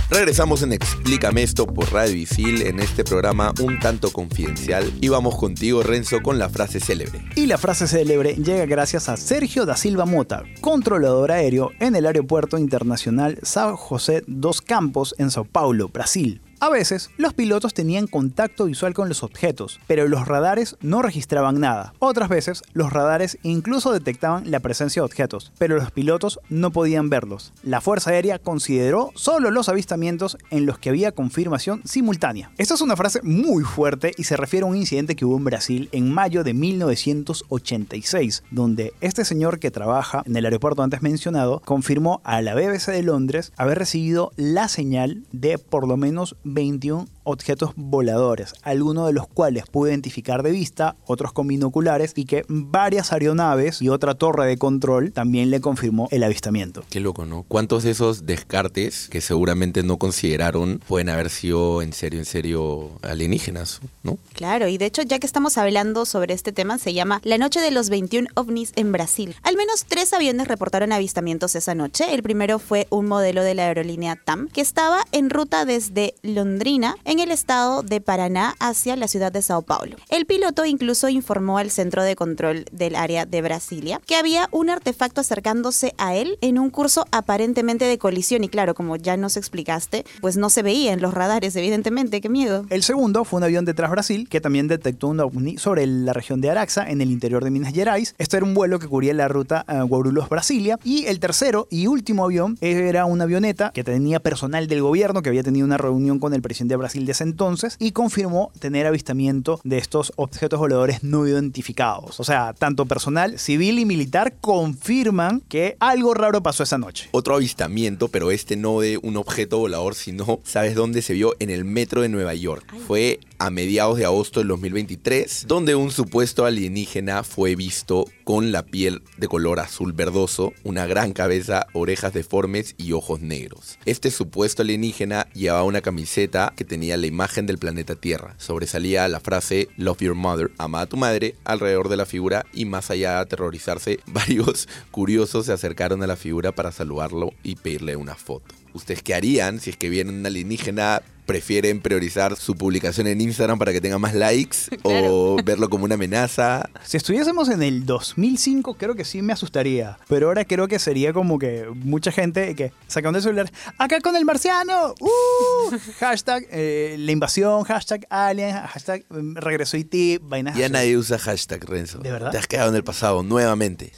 Regresamos 0.09 0.63
en 0.63 0.73
Explícame 0.73 1.43
esto 1.43 1.67
por 1.67 1.93
Radio 1.93 2.15
Isil 2.15 2.63
en 2.63 2.79
este 2.79 3.03
programa 3.03 3.53
un 3.61 3.77
tanto 3.77 4.11
confidencial 4.11 4.91
y 4.99 5.09
vamos 5.09 5.37
contigo 5.37 5.83
Renzo 5.83 6.23
con 6.23 6.39
la 6.39 6.49
frase 6.49 6.79
célebre. 6.79 7.23
Y 7.35 7.45
la 7.45 7.59
frase 7.59 7.87
célebre 7.87 8.37
llega 8.37 8.65
gracias 8.65 9.07
a 9.07 9.17
Sergio 9.17 9.67
da 9.67 9.77
Silva 9.77 10.07
Mota, 10.07 10.45
controlador 10.61 11.31
aéreo 11.31 11.69
en 11.79 11.95
el 11.95 12.07
Aeropuerto 12.07 12.57
Internacional 12.57 13.37
São 13.43 13.75
José 13.75 14.23
dos 14.25 14.61
Campos 14.61 15.13
en 15.19 15.29
Sao 15.29 15.45
Paulo, 15.45 15.89
Brasil. 15.89 16.41
A 16.61 16.67
veces, 16.69 17.09
los 17.15 17.33
pilotos 17.33 17.73
tenían 17.73 18.05
contacto 18.05 18.65
visual 18.65 18.93
con 18.93 19.07
los 19.07 19.23
objetos, 19.23 19.79
pero 19.87 20.09
los 20.09 20.27
radares 20.27 20.75
no 20.81 21.01
registraban 21.01 21.61
nada. 21.61 21.93
Otras 21.99 22.27
veces, 22.27 22.63
los 22.73 22.91
radares 22.91 23.37
incluso 23.43 23.93
detectaban 23.93 24.51
la 24.51 24.59
presencia 24.59 25.01
de 25.01 25.05
objetos, 25.05 25.53
pero 25.57 25.77
los 25.77 25.91
pilotos 25.91 26.41
no 26.49 26.71
podían 26.71 27.09
verlos. 27.09 27.53
La 27.63 27.79
Fuerza 27.79 28.09
Aérea 28.09 28.39
consideró 28.39 29.11
solo 29.15 29.51
los 29.51 29.69
avistamientos 29.69 30.37
en 30.49 30.65
los 30.65 30.77
que 30.77 30.89
había 30.89 31.13
confirmación 31.13 31.81
simultánea. 31.85 32.51
Esta 32.57 32.73
es 32.73 32.81
una 32.81 32.97
frase 32.97 33.21
muy 33.23 33.63
fuerte 33.63 34.11
y 34.17 34.25
se 34.25 34.35
refiere 34.35 34.65
a 34.65 34.69
un 34.69 34.75
incidente 34.75 35.15
que 35.15 35.23
hubo 35.23 35.37
en 35.37 35.45
Brasil 35.45 35.87
en 35.93 36.11
mayo 36.13 36.43
de 36.43 36.53
1986, 36.53 38.43
donde 38.51 38.91
este 38.99 39.23
señor 39.23 39.59
que 39.59 39.71
trabaja 39.71 40.23
en 40.25 40.35
el 40.35 40.43
aeropuerto 40.43 40.83
antes 40.83 41.01
mencionado 41.01 41.61
confirmó 41.63 42.19
a 42.25 42.41
la 42.41 42.53
BBC 42.53 42.87
de 42.87 43.03
Londres 43.03 43.53
haber 43.55 43.79
recibido 43.79 44.33
la 44.35 44.67
señal 44.67 45.23
de 45.31 45.57
por 45.57 45.87
lo 45.87 45.95
menos 45.95 46.35
21 46.53 47.07
objetos 47.31 47.71
voladores, 47.75 48.53
algunos 48.63 49.07
de 49.07 49.13
los 49.13 49.27
cuales 49.27 49.65
pudo 49.67 49.89
identificar 49.89 50.43
de 50.43 50.51
vista, 50.51 50.95
otros 51.05 51.31
con 51.31 51.47
binoculares 51.47 52.13
y 52.15 52.25
que 52.25 52.43
varias 52.47 53.13
aeronaves 53.13 53.81
y 53.81 53.89
otra 53.89 54.15
torre 54.15 54.47
de 54.47 54.57
control 54.57 55.11
también 55.11 55.49
le 55.51 55.61
confirmó 55.61 56.07
el 56.11 56.23
avistamiento. 56.23 56.83
Qué 56.89 56.99
loco, 56.99 57.25
¿no? 57.25 57.43
¿Cuántos 57.47 57.83
de 57.83 57.91
esos 57.91 58.25
descartes 58.25 59.07
que 59.09 59.21
seguramente 59.21 59.83
no 59.83 59.97
consideraron 59.97 60.81
pueden 60.87 61.09
haber 61.09 61.29
sido 61.29 61.81
en 61.81 61.93
serio, 61.93 62.19
en 62.19 62.25
serio 62.25 62.89
alienígenas, 63.01 63.81
¿no? 64.03 64.17
Claro, 64.33 64.67
y 64.67 64.77
de 64.77 64.85
hecho, 64.85 65.01
ya 65.03 65.19
que 65.19 65.27
estamos 65.27 65.57
hablando 65.57 66.05
sobre 66.05 66.33
este 66.33 66.51
tema, 66.51 66.77
se 66.77 66.93
llama 66.93 67.21
La 67.23 67.37
Noche 67.37 67.59
de 67.59 67.71
los 67.71 67.89
21 67.89 68.29
ovnis 68.35 68.71
en 68.75 68.91
Brasil. 68.91 69.35
Al 69.43 69.55
menos 69.55 69.85
tres 69.87 70.13
aviones 70.13 70.47
reportaron 70.47 70.91
avistamientos 70.91 71.55
esa 71.55 71.75
noche. 71.75 72.13
El 72.13 72.23
primero 72.23 72.59
fue 72.59 72.87
un 72.89 73.07
modelo 73.07 73.43
de 73.43 73.55
la 73.55 73.67
aerolínea 73.67 74.15
TAM 74.15 74.47
que 74.47 74.61
estaba 74.61 75.05
en 75.11 75.29
ruta 75.29 75.65
desde 75.65 76.15
Golondrina 76.39 76.95
el 77.19 77.31
estado 77.31 77.83
de 77.83 77.99
Paraná 77.99 78.55
hacia 78.59 78.95
la 78.95 79.07
ciudad 79.07 79.31
de 79.31 79.41
Sao 79.41 79.63
Paulo. 79.63 79.97
El 80.09 80.25
piloto 80.25 80.65
incluso 80.65 81.09
informó 81.09 81.57
al 81.57 81.71
centro 81.71 82.03
de 82.03 82.15
control 82.15 82.65
del 82.71 82.95
área 82.95 83.25
de 83.25 83.41
Brasilia 83.41 83.99
que 84.05 84.15
había 84.15 84.47
un 84.51 84.69
artefacto 84.69 85.21
acercándose 85.21 85.93
a 85.97 86.15
él 86.15 86.37
en 86.41 86.59
un 86.59 86.69
curso 86.69 87.05
aparentemente 87.11 87.85
de 87.85 87.97
colisión 87.97 88.43
y 88.43 88.49
claro, 88.49 88.75
como 88.75 88.95
ya 88.95 89.17
nos 89.17 89.35
explicaste, 89.35 90.05
pues 90.21 90.37
no 90.37 90.49
se 90.49 90.61
veía 90.61 90.93
en 90.93 91.01
los 91.01 91.13
radares, 91.13 91.55
evidentemente, 91.55 92.21
qué 92.21 92.29
miedo. 92.29 92.65
El 92.69 92.83
segundo 92.83 93.25
fue 93.25 93.39
un 93.39 93.43
avión 93.43 93.65
de 93.65 93.73
Brasil 93.87 94.27
que 94.29 94.41
también 94.41 94.67
detectó 94.67 95.07
un 95.07 95.19
ovni 95.19 95.57
sobre 95.57 95.85
la 95.85 96.13
región 96.13 96.41
de 96.41 96.49
Araxa 96.49 96.89
en 96.89 97.01
el 97.01 97.11
interior 97.11 97.43
de 97.43 97.51
Minas 97.51 97.73
Gerais. 97.73 98.15
Este 98.17 98.37
era 98.37 98.45
un 98.45 98.53
vuelo 98.53 98.79
que 98.79 98.87
cubría 98.87 99.13
la 99.13 99.27
ruta 99.27 99.65
uh, 99.67 99.87
Guarulhos-Brasilia. 99.87 100.77
Y 100.83 101.05
el 101.05 101.19
tercero 101.19 101.67
y 101.69 101.87
último 101.87 102.25
avión 102.25 102.57
era 102.61 103.05
una 103.05 103.23
avioneta 103.23 103.71
que 103.73 103.83
tenía 103.83 104.19
personal 104.19 104.67
del 104.67 104.81
gobierno 104.81 105.21
que 105.21 105.29
había 105.29 105.43
tenido 105.43 105.65
una 105.65 105.77
reunión 105.77 106.19
con 106.19 106.33
el 106.33 106.41
presidente 106.41 106.73
de 106.73 106.77
Brasil 106.77 106.98
de 107.05 107.11
ese 107.11 107.23
entonces 107.23 107.75
y 107.79 107.91
confirmó 107.91 108.51
tener 108.59 108.87
avistamiento 108.87 109.59
de 109.63 109.77
estos 109.77 110.13
objetos 110.15 110.59
voladores 110.59 111.03
no 111.03 111.27
identificados. 111.27 112.19
O 112.19 112.23
sea, 112.23 112.53
tanto 112.53 112.85
personal 112.85 113.39
civil 113.39 113.79
y 113.79 113.85
militar 113.85 114.35
confirman 114.39 115.41
que 115.41 115.75
algo 115.79 116.13
raro 116.13 116.41
pasó 116.41 116.63
esa 116.63 116.77
noche. 116.77 117.09
Otro 117.11 117.35
avistamiento, 117.35 118.07
pero 118.07 118.31
este 118.31 118.55
no 118.55 118.79
de 118.79 118.99
un 119.01 119.17
objeto 119.17 119.59
volador, 119.59 119.95
sino, 119.95 120.39
¿sabes 120.43 120.75
dónde 120.75 121.01
se 121.01 121.13
vio? 121.13 121.35
En 121.39 121.49
el 121.49 121.65
metro 121.65 122.01
de 122.01 122.09
Nueva 122.09 122.33
York. 122.33 122.73
Fue 122.87 123.19
a 123.39 123.49
mediados 123.49 123.97
de 123.97 124.05
agosto 124.05 124.41
del 124.41 124.49
2023, 124.49 125.45
donde 125.47 125.73
un 125.75 125.91
supuesto 125.91 126.45
alienígena 126.45 127.23
fue 127.23 127.55
visto 127.55 128.05
con 128.25 128.51
la 128.51 128.63
piel 128.63 129.01
de 129.17 129.27
color 129.27 129.59
azul 129.59 129.93
verdoso, 129.93 130.53
una 130.63 130.85
gran 130.85 131.13
cabeza, 131.13 131.65
orejas 131.73 132.13
deformes 132.13 132.75
y 132.77 132.91
ojos 132.91 133.21
negros. 133.21 133.79
Este 133.85 134.11
supuesto 134.11 134.61
alienígena 134.61 135.27
llevaba 135.33 135.63
una 135.63 135.81
camiseta 135.81 136.53
que 136.55 136.65
tenía 136.65 136.97
la 136.97 137.07
imagen 137.07 137.45
del 137.45 137.57
planeta 137.57 137.95
Tierra. 137.95 138.35
Sobresalía 138.37 139.07
la 139.07 139.21
frase 139.21 139.69
Love 139.77 140.01
Your 140.01 140.15
Mother, 140.15 140.51
ama 140.57 140.81
a 140.81 140.85
tu 140.85 140.97
madre, 140.97 141.35
alrededor 141.45 141.87
de 141.87 141.97
la 141.97 142.05
figura 142.05 142.45
y 142.53 142.65
más 142.65 142.91
allá 142.91 143.13
de 143.13 143.19
aterrorizarse, 143.19 143.99
varios 144.07 144.67
curiosos 144.91 145.45
se 145.45 145.53
acercaron 145.53 146.03
a 146.03 146.07
la 146.07 146.17
figura 146.17 146.51
para 146.51 146.73
saludarlo 146.73 147.31
y 147.41 147.55
pedirle 147.55 147.95
una 147.95 148.15
foto. 148.15 148.53
¿Ustedes 148.73 149.01
qué 149.01 149.15
harían 149.15 149.59
si 149.59 149.71
es 149.71 149.77
que 149.77 149.89
viene 149.89 150.11
un 150.11 150.25
alienígena 150.25 151.01
prefieren 151.29 151.79
priorizar 151.79 152.35
su 152.37 152.55
publicación 152.55 153.05
en 153.05 153.21
Instagram 153.21 153.59
para 153.59 153.71
que 153.71 153.79
tenga 153.79 153.99
más 153.99 154.15
likes 154.15 154.57
o 154.81 155.37
verlo 155.45 155.69
como 155.69 155.85
una 155.85 155.93
amenaza. 155.93 156.67
Si 156.83 156.97
estuviésemos 156.97 157.49
en 157.49 157.61
el 157.61 157.85
2005, 157.85 158.73
creo 158.73 158.95
que 158.95 159.05
sí 159.05 159.21
me 159.21 159.31
asustaría. 159.31 159.99
Pero 160.07 160.29
ahora 160.29 160.43
creo 160.43 160.67
que 160.67 160.79
sería 160.79 161.13
como 161.13 161.37
que 161.37 161.67
mucha 161.71 162.11
gente 162.11 162.55
que 162.55 162.73
sacando 162.87 163.19
el 163.19 163.23
celular, 163.23 163.51
acá 163.77 164.01
con 164.01 164.15
el 164.15 164.25
marciano, 164.25 164.95
uh, 164.99 165.77
hashtag 165.99 166.47
eh, 166.49 166.95
la 166.97 167.11
invasión, 167.11 167.63
hashtag 167.63 168.07
alien, 168.09 168.55
hashtag 168.55 169.05
mm, 169.09 169.35
regreso 169.35 169.77
ti, 169.87 170.17
vainas. 170.19 170.57
Ya 170.57 170.67
nadie 170.67 170.97
usa 170.97 171.19
hashtag, 171.19 171.63
Renzo. 171.63 171.99
¿De 171.99 172.11
verdad? 172.11 172.31
Te 172.31 172.39
has 172.39 172.47
quedado 172.47 172.69
en 172.69 172.75
el 172.75 172.83
pasado, 172.83 173.21
nuevamente. 173.21 173.93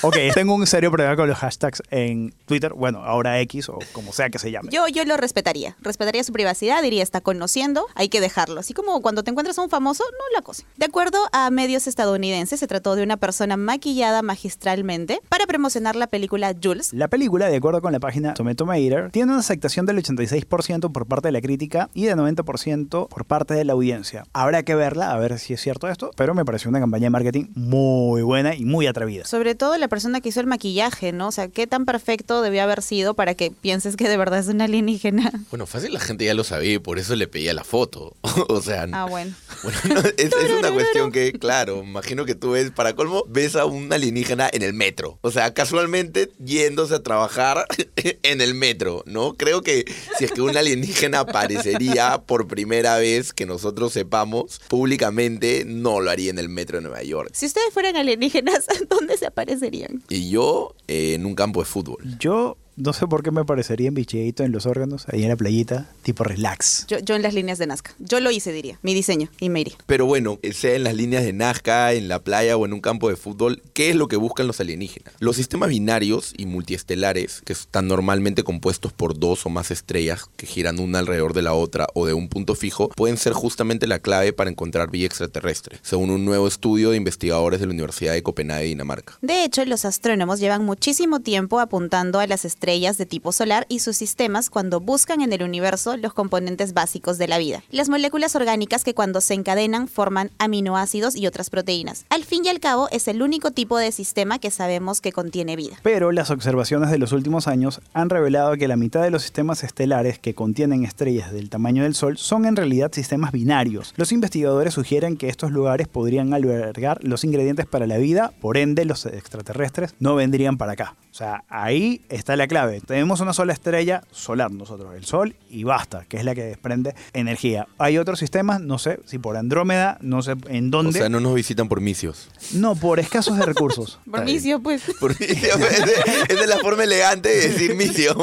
ok, 0.00 0.16
tengo 0.32 0.54
un 0.54 0.66
serio 0.66 0.90
problema 0.90 1.14
con 1.14 1.28
los 1.28 1.36
hashtags 1.36 1.82
en 1.90 2.34
Twitter, 2.46 2.72
bueno, 2.72 3.04
ahora 3.04 3.38
X 3.40 3.68
o 3.68 3.78
como 3.92 4.14
sea 4.14 4.30
que 4.30 4.38
se 4.38 4.50
llame. 4.50 4.70
Yo, 4.72 4.88
yo 4.88 5.04
lo 5.04 5.18
respetaría, 5.18 5.76
respetaría 5.82 6.24
su 6.24 6.32
privacidad 6.32 6.53
diría, 6.82 7.02
está 7.02 7.20
conociendo, 7.20 7.86
hay 7.94 8.08
que 8.08 8.20
dejarlo. 8.20 8.60
Así 8.60 8.74
como 8.74 9.00
cuando 9.02 9.22
te 9.22 9.30
encuentras 9.30 9.58
a 9.58 9.62
un 9.62 9.70
famoso, 9.70 10.04
no 10.10 10.36
la 10.36 10.42
cosa. 10.42 10.64
De 10.76 10.86
acuerdo 10.86 11.18
a 11.32 11.50
medios 11.50 11.86
estadounidenses, 11.86 12.60
se 12.60 12.66
trató 12.66 12.96
de 12.96 13.02
una 13.02 13.16
persona 13.16 13.56
maquillada 13.56 14.22
magistralmente 14.22 15.20
para 15.28 15.46
promocionar 15.46 15.96
la 15.96 16.06
película 16.06 16.54
Jules. 16.62 16.92
La 16.92 17.08
película, 17.08 17.48
de 17.48 17.56
acuerdo 17.56 17.80
con 17.80 17.92
la 17.92 18.00
página 18.00 18.34
Tomatometer, 18.34 19.10
tiene 19.10 19.32
una 19.32 19.40
aceptación 19.40 19.86
del 19.86 20.02
86% 20.02 20.92
por 20.92 21.06
parte 21.06 21.28
de 21.28 21.32
la 21.32 21.40
crítica 21.40 21.90
y 21.94 22.04
del 22.04 22.16
90% 22.16 23.08
por 23.08 23.24
parte 23.24 23.54
de 23.54 23.64
la 23.64 23.72
audiencia. 23.72 24.24
Habrá 24.32 24.62
que 24.62 24.74
verla, 24.74 25.12
a 25.12 25.18
ver 25.18 25.38
si 25.38 25.54
es 25.54 25.60
cierto 25.60 25.88
esto, 25.88 26.10
pero 26.16 26.34
me 26.34 26.44
pareció 26.44 26.68
una 26.70 26.80
campaña 26.80 27.04
de 27.04 27.10
marketing 27.10 27.46
muy 27.54 28.22
buena 28.22 28.54
y 28.54 28.64
muy 28.64 28.86
atrevida. 28.86 29.24
Sobre 29.24 29.54
todo 29.54 29.76
la 29.78 29.88
persona 29.88 30.20
que 30.20 30.28
hizo 30.28 30.40
el 30.40 30.46
maquillaje, 30.46 31.12
¿no? 31.12 31.28
O 31.28 31.32
sea, 31.32 31.48
qué 31.48 31.66
tan 31.66 31.84
perfecto 31.84 32.42
debió 32.42 32.62
haber 32.62 32.82
sido 32.82 33.14
para 33.14 33.34
que 33.34 33.50
pienses 33.50 33.96
que 33.96 34.08
de 34.08 34.16
verdad 34.16 34.38
es 34.38 34.48
una 34.48 34.64
alienígena. 34.64 35.32
Bueno, 35.50 35.66
fácil 35.66 35.92
la 35.92 36.00
gente 36.00 36.24
ya 36.24 36.34
lo 36.34 36.43
sabía 36.44 36.74
y 36.74 36.78
por 36.78 36.98
eso 36.98 37.16
le 37.16 37.26
pedía 37.26 37.54
la 37.54 37.64
foto. 37.64 38.16
o 38.48 38.60
sea, 38.60 38.86
ah, 38.92 39.06
bueno. 39.06 39.34
es, 40.16 40.32
una 40.58 40.70
cuestión 40.72 41.10
que, 41.12 41.32
claro, 41.32 41.82
imagino 41.82 42.24
que 42.24 42.34
tú 42.34 42.52
ves, 42.52 42.70
para 42.70 42.94
colmo, 42.94 43.24
ves 43.28 43.56
a 43.56 43.64
un 43.64 43.92
alienígena 43.92 44.48
en 44.52 44.62
el 44.62 44.72
metro. 44.72 45.18
O 45.22 45.30
sea, 45.30 45.54
casualmente 45.54 46.30
yéndose 46.38 46.94
a 46.94 47.02
trabajar 47.02 47.66
en 47.96 48.40
el 48.40 48.54
metro, 48.54 49.02
¿no? 49.06 49.34
Creo 49.34 49.62
que 49.62 49.84
si 50.18 50.24
es 50.24 50.32
que 50.32 50.42
un 50.42 50.56
alienígena 50.56 51.20
aparecería 51.20 52.22
por 52.26 52.46
primera 52.46 52.98
vez 52.98 53.32
que 53.32 53.46
nosotros 53.46 53.92
sepamos 53.92 54.60
públicamente, 54.68 55.64
no 55.66 56.00
lo 56.00 56.10
haría 56.10 56.30
en 56.30 56.38
el 56.38 56.48
metro 56.48 56.78
de 56.78 56.82
Nueva 56.82 57.02
York. 57.02 57.30
Si 57.32 57.46
ustedes 57.46 57.72
fueran 57.72 57.96
alienígenas, 57.96 58.66
¿dónde 58.88 59.16
se 59.16 59.26
aparecerían? 59.26 60.02
Y 60.08 60.30
yo 60.30 60.74
eh, 60.88 61.14
en 61.14 61.26
un 61.26 61.34
campo 61.34 61.60
de 61.60 61.66
fútbol. 61.66 62.02
Yo 62.18 62.56
no 62.76 62.92
sé 62.92 63.06
por 63.06 63.22
qué 63.22 63.30
me 63.30 63.44
parecería 63.44 63.90
bicheito 63.90 64.42
en 64.42 64.50
los 64.50 64.66
órganos, 64.66 65.06
ahí 65.08 65.22
en 65.22 65.28
la 65.28 65.36
playita, 65.36 65.88
tipo 66.02 66.24
relax. 66.24 66.86
Yo, 66.88 66.98
yo 66.98 67.14
en 67.14 67.22
las 67.22 67.34
líneas 67.34 67.58
de 67.58 67.66
Nazca. 67.66 67.92
Yo 67.98 68.18
lo 68.18 68.30
hice, 68.30 68.52
diría. 68.52 68.78
Mi 68.82 68.94
diseño. 68.94 69.28
Y 69.38 69.48
me 69.48 69.60
iría. 69.60 69.76
Pero 69.86 70.06
bueno, 70.06 70.38
sea 70.52 70.74
en 70.74 70.84
las 70.84 70.94
líneas 70.94 71.24
de 71.24 71.32
Nazca, 71.32 71.92
en 71.92 72.08
la 72.08 72.18
playa 72.18 72.56
o 72.56 72.64
en 72.64 72.72
un 72.72 72.80
campo 72.80 73.08
de 73.08 73.16
fútbol, 73.16 73.62
¿qué 73.74 73.90
es 73.90 73.96
lo 73.96 74.08
que 74.08 74.16
buscan 74.16 74.46
los 74.46 74.60
alienígenas? 74.60 75.14
Los 75.20 75.36
sistemas 75.36 75.68
binarios 75.68 76.34
y 76.36 76.46
multiestelares, 76.46 77.42
que 77.44 77.52
están 77.52 77.86
normalmente 77.86 78.42
compuestos 78.42 78.92
por 78.92 79.18
dos 79.18 79.46
o 79.46 79.50
más 79.50 79.70
estrellas 79.70 80.24
que 80.36 80.46
giran 80.46 80.80
una 80.80 80.98
alrededor 80.98 81.32
de 81.32 81.42
la 81.42 81.54
otra 81.54 81.86
o 81.94 82.06
de 82.06 82.14
un 82.14 82.28
punto 82.28 82.56
fijo, 82.56 82.88
pueden 82.88 83.18
ser 83.18 83.34
justamente 83.34 83.86
la 83.86 84.00
clave 84.00 84.32
para 84.32 84.50
encontrar 84.50 84.90
vida 84.90 85.06
extraterrestre, 85.06 85.78
según 85.82 86.10
un 86.10 86.24
nuevo 86.24 86.48
estudio 86.48 86.90
de 86.90 86.96
investigadores 86.96 87.60
de 87.60 87.66
la 87.66 87.72
Universidad 87.72 88.14
de 88.14 88.22
Copenhague, 88.22 88.64
Dinamarca. 88.64 89.16
De 89.20 89.44
hecho, 89.44 89.64
los 89.64 89.84
astrónomos 89.84 90.40
llevan 90.40 90.64
muchísimo 90.64 91.20
tiempo 91.20 91.60
apuntando 91.60 92.18
a 92.18 92.26
las 92.26 92.44
estrellas 92.44 92.63
estrellas 92.64 92.96
de 92.96 93.04
tipo 93.04 93.30
solar 93.30 93.66
y 93.68 93.80
sus 93.80 93.94
sistemas 93.94 94.48
cuando 94.48 94.80
buscan 94.80 95.20
en 95.20 95.34
el 95.34 95.42
universo 95.42 95.98
los 95.98 96.14
componentes 96.14 96.72
básicos 96.72 97.18
de 97.18 97.28
la 97.28 97.36
vida. 97.36 97.62
Las 97.70 97.90
moléculas 97.90 98.34
orgánicas 98.36 98.84
que 98.84 98.94
cuando 98.94 99.20
se 99.20 99.34
encadenan 99.34 99.86
forman 99.86 100.30
aminoácidos 100.38 101.14
y 101.14 101.26
otras 101.26 101.50
proteínas. 101.50 102.06
Al 102.08 102.24
fin 102.24 102.42
y 102.46 102.48
al 102.48 102.60
cabo 102.60 102.88
es 102.90 103.06
el 103.06 103.20
único 103.20 103.50
tipo 103.50 103.76
de 103.76 103.92
sistema 103.92 104.38
que 104.38 104.50
sabemos 104.50 105.02
que 105.02 105.12
contiene 105.12 105.56
vida. 105.56 105.76
Pero 105.82 106.10
las 106.10 106.30
observaciones 106.30 106.90
de 106.90 106.96
los 106.96 107.12
últimos 107.12 107.48
años 107.48 107.82
han 107.92 108.08
revelado 108.08 108.56
que 108.56 108.66
la 108.66 108.76
mitad 108.76 109.02
de 109.02 109.10
los 109.10 109.20
sistemas 109.20 109.62
estelares 109.62 110.18
que 110.18 110.34
contienen 110.34 110.86
estrellas 110.86 111.34
del 111.34 111.50
tamaño 111.50 111.82
del 111.82 111.94
Sol 111.94 112.16
son 112.16 112.46
en 112.46 112.56
realidad 112.56 112.92
sistemas 112.94 113.30
binarios. 113.30 113.92
Los 113.96 114.10
investigadores 114.10 114.72
sugieren 114.72 115.18
que 115.18 115.28
estos 115.28 115.50
lugares 115.50 115.86
podrían 115.86 116.32
albergar 116.32 117.04
los 117.04 117.24
ingredientes 117.24 117.66
para 117.66 117.86
la 117.86 117.98
vida, 117.98 118.32
por 118.40 118.56
ende 118.56 118.86
los 118.86 119.04
extraterrestres 119.04 119.94
no 119.98 120.14
vendrían 120.14 120.56
para 120.56 120.72
acá. 120.72 120.96
O 121.14 121.16
sea, 121.16 121.44
ahí 121.48 122.00
está 122.08 122.34
la 122.34 122.48
clave. 122.48 122.80
Tenemos 122.80 123.20
una 123.20 123.32
sola 123.32 123.52
estrella 123.52 124.02
solar 124.10 124.50
nosotros, 124.50 124.96
el 124.96 125.04
Sol, 125.04 125.36
y 125.48 125.62
basta, 125.62 126.04
que 126.08 126.16
es 126.16 126.24
la 126.24 126.34
que 126.34 126.42
desprende 126.42 126.96
energía. 127.12 127.68
Hay 127.78 127.98
otros 127.98 128.18
sistemas, 128.18 128.60
no 128.60 128.78
sé 128.78 128.98
si 129.04 129.18
por 129.18 129.36
Andrómeda, 129.36 129.96
no 130.00 130.22
sé 130.22 130.34
en 130.48 130.72
dónde. 130.72 130.98
O 130.98 131.02
sea, 131.02 131.08
no 131.08 131.20
nos 131.20 131.36
visitan 131.36 131.68
por 131.68 131.80
misios. 131.80 132.30
No, 132.54 132.74
por 132.74 132.98
escasos 132.98 133.38
de 133.38 133.46
recursos. 133.46 134.00
por 134.10 134.24
misio, 134.24 134.60
pues. 134.60 134.82
Por 134.98 135.10
misio, 135.20 135.50
pues, 135.56 135.78
esa 136.28 136.42
es 136.42 136.48
la 136.48 136.58
forma 136.58 136.82
elegante 136.82 137.28
de 137.28 137.48
decir 137.48 137.76
misio. 137.76 138.16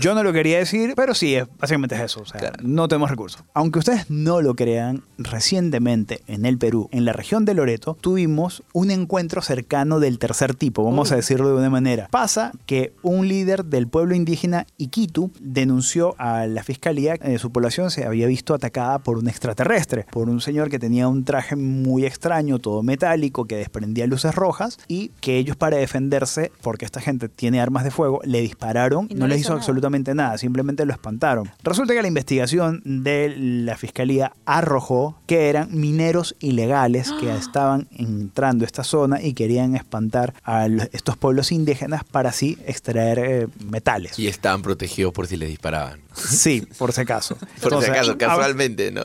Yo 0.00 0.14
no 0.14 0.22
lo 0.22 0.32
quería 0.32 0.58
decir, 0.58 0.92
pero 0.94 1.14
sí, 1.14 1.36
básicamente 1.58 1.96
es 1.96 2.02
eso. 2.02 2.20
O 2.20 2.26
sea, 2.26 2.52
no 2.62 2.86
tenemos 2.86 3.10
recursos. 3.10 3.42
Aunque 3.54 3.80
ustedes 3.80 4.08
no 4.08 4.40
lo 4.40 4.54
crean, 4.54 5.02
recientemente 5.18 6.22
en 6.28 6.46
el 6.46 6.58
Perú, 6.58 6.88
en 6.92 7.06
la 7.06 7.12
región 7.12 7.44
de 7.44 7.54
Loreto, 7.54 7.96
tuvimos 8.00 8.62
un 8.72 8.92
encuentro 8.92 9.42
cercano 9.42 9.98
del 9.98 10.20
tercer 10.20 10.54
tipo, 10.54 10.84
vamos 10.84 11.10
a 11.10 11.16
decirlo 11.16 11.48
de 11.48 11.54
una 11.54 11.70
manera. 11.70 12.06
Pasa 12.12 12.35
que 12.66 12.92
un 13.02 13.28
líder 13.28 13.64
del 13.64 13.88
pueblo 13.88 14.14
indígena 14.14 14.66
Iquitu 14.76 15.30
denunció 15.40 16.14
a 16.18 16.46
la 16.46 16.62
fiscalía 16.62 17.18
que 17.18 17.38
su 17.38 17.50
población 17.50 17.90
se 17.90 18.04
había 18.04 18.26
visto 18.26 18.54
atacada 18.54 18.98
por 18.98 19.18
un 19.18 19.28
extraterrestre, 19.28 20.06
por 20.10 20.28
un 20.28 20.40
señor 20.40 20.70
que 20.70 20.78
tenía 20.78 21.08
un 21.08 21.24
traje 21.24 21.56
muy 21.56 22.04
extraño, 22.04 22.58
todo 22.58 22.82
metálico, 22.82 23.46
que 23.46 23.56
desprendía 23.56 24.06
luces 24.06 24.34
rojas 24.34 24.78
y 24.88 25.10
que 25.20 25.38
ellos 25.38 25.56
para 25.56 25.76
defenderse, 25.76 26.52
porque 26.62 26.84
esta 26.84 27.00
gente 27.00 27.28
tiene 27.28 27.60
armas 27.60 27.84
de 27.84 27.90
fuego, 27.90 28.20
le 28.24 28.40
dispararon, 28.40 29.08
no, 29.10 29.20
no 29.20 29.26
les 29.28 29.40
hizo 29.40 29.52
absolutamente 29.52 30.14
nada, 30.14 30.38
simplemente 30.38 30.84
lo 30.84 30.92
espantaron. 30.92 31.50
Resulta 31.62 31.94
que 31.94 32.02
la 32.02 32.08
investigación 32.08 32.82
de 32.84 33.34
la 33.36 33.76
fiscalía 33.76 34.32
arrojó 34.44 35.16
que 35.26 35.48
eran 35.48 35.68
mineros 35.72 36.36
ilegales 36.40 37.12
que 37.20 37.34
estaban 37.36 37.88
entrando 37.90 38.64
a 38.64 38.66
esta 38.66 38.84
zona 38.84 39.22
y 39.22 39.34
querían 39.34 39.74
espantar 39.76 40.34
a 40.44 40.66
estos 40.92 41.16
pueblos 41.16 41.52
indígenas 41.52 42.04
para 42.04 42.25
para 42.26 42.30
así 42.30 42.58
extraer 42.66 43.18
eh, 43.18 43.48
metales. 43.70 44.18
Y 44.18 44.26
estaban 44.26 44.62
protegidos 44.62 45.12
por 45.12 45.26
si 45.26 45.36
les 45.36 45.48
disparaban. 45.48 46.00
Sí, 46.16 46.66
por 46.78 46.92
si 46.92 47.02
acaso. 47.02 47.36
Por 47.60 47.72
Entonces, 47.72 47.90
si 47.90 47.90
acaso, 47.90 48.18
casualmente, 48.18 48.90
¿no? 48.90 49.02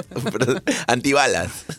Antibalas. 0.88 1.52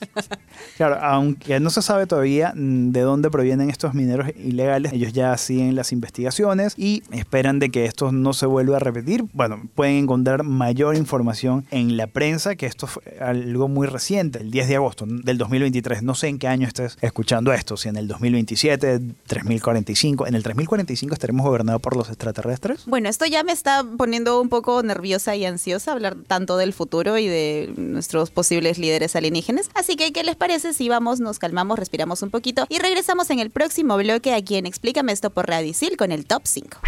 Claro, 0.77 0.99
aunque 1.03 1.61
no 1.61 1.71
se 1.71 1.83
sabe 1.83 2.07
todavía 2.07 2.53
mm, 2.55 2.91
de 2.93 3.01
dónde 3.01 3.31
provienen 3.31 3.69
estos 3.69 3.95
mineros 3.95 4.29
ilegales, 4.37 4.93
ellos 4.93 5.13
ya 5.13 5.37
siguen 5.37 5.75
las 5.75 5.93
investigaciones 5.93 6.75
y 6.77 7.03
esperan 7.11 7.59
de 7.59 7.71
que 7.71 7.85
esto 7.85 8.13
no 8.13 8.33
se 8.33 8.47
vuelva 8.47 8.77
a 8.77 8.81
repetir. 8.81 9.25
Bueno, 9.33 9.63
pueden 9.75 9.97
encontrar 9.97 10.45
mayor 10.45 10.97
información 10.97 11.67
en 11.71 11.97
la 11.97 12.07
prensa, 12.07 12.55
que 12.55 12.67
esto 12.67 12.87
fue 12.87 13.03
algo 13.21 13.69
muy 13.69 13.87
reciente, 13.87 14.39
el 14.39 14.51
10 14.51 14.69
de 14.69 14.77
agosto 14.77 15.05
del 15.07 15.37
2023. 15.37 16.03
No 16.03 16.15
sé 16.15 16.29
en 16.29 16.39
qué 16.39 16.49
año 16.49 16.67
estés 16.67 16.97
escuchando 17.01 17.53
esto, 17.53 17.77
si 17.77 17.89
en 17.89 17.97
el 17.97 18.07
2027, 18.09 19.01
3045, 19.27 20.27
en 20.27 20.35
el 20.35 20.43
3045 20.43 21.15
estaremos 21.15 21.32
gobernados 21.41 21.81
por 21.81 21.97
los 21.97 22.09
extraterrestres. 22.09 22.85
Bueno, 22.85 23.09
esto 23.09 23.25
ya 23.25 23.43
me 23.43 23.53
está 23.53 23.85
poniendo 23.97 24.41
un 24.41 24.51
poco 24.51 24.83
nerviosa 24.83 25.35
y 25.37 25.47
ansiosa 25.47 25.93
hablar 25.93 26.17
tanto 26.27 26.59
del 26.59 26.75
futuro 26.75 27.17
y 27.17 27.29
de 27.29 27.73
nuestros 27.77 28.31
posibles 28.31 28.77
líderes 28.79 29.17
alienígenas. 29.17 29.71
Así 29.75 29.97
que, 29.97 30.13
¿qué 30.13 30.25
les 30.25 30.37
parece 30.37 30.75
si 30.75 30.89
vamos, 30.89 31.21
nos 31.21 31.39
calmamos, 31.39 31.79
respiramos 31.79 32.23
un 32.23 32.31
poquito 32.31 32.67
y 32.69 32.79
regresamos 32.79 33.31
en 33.31 33.39
el 33.39 33.51
próximo 33.51 33.97
bloque 33.97 34.35
aquí 34.35 34.57
en 34.57 34.67
Explícame 34.67 35.13
esto 35.13 35.31
por 35.31 35.49
Radio 35.49 35.71
Isil 35.71 35.97
con 35.97 36.13
el 36.13 36.27
top 36.27 36.43
5? 36.45 36.79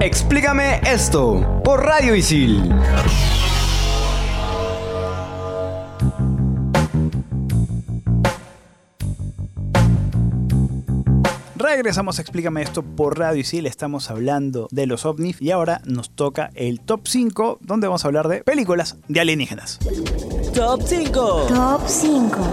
Explícame 0.00 0.80
esto 0.84 1.60
por 1.64 1.84
Radio 1.84 2.14
Isil. 2.14 2.72
Regresamos 11.72 12.18
a 12.18 12.22
Explícame 12.22 12.60
esto 12.60 12.82
por 12.82 13.18
Radio 13.18 13.40
Isil. 13.40 13.64
Estamos 13.64 14.10
hablando 14.10 14.68
de 14.70 14.84
los 14.84 15.06
ovnis 15.06 15.40
y 15.40 15.52
ahora 15.52 15.80
nos 15.86 16.10
toca 16.10 16.50
el 16.54 16.80
top 16.80 17.08
5, 17.08 17.60
donde 17.62 17.86
vamos 17.86 18.04
a 18.04 18.08
hablar 18.08 18.28
de 18.28 18.44
películas 18.44 18.98
de 19.08 19.20
alienígenas. 19.20 19.78
Top 20.54 20.82
5. 20.84 21.46
Top 21.48 21.80
5. 21.86 22.52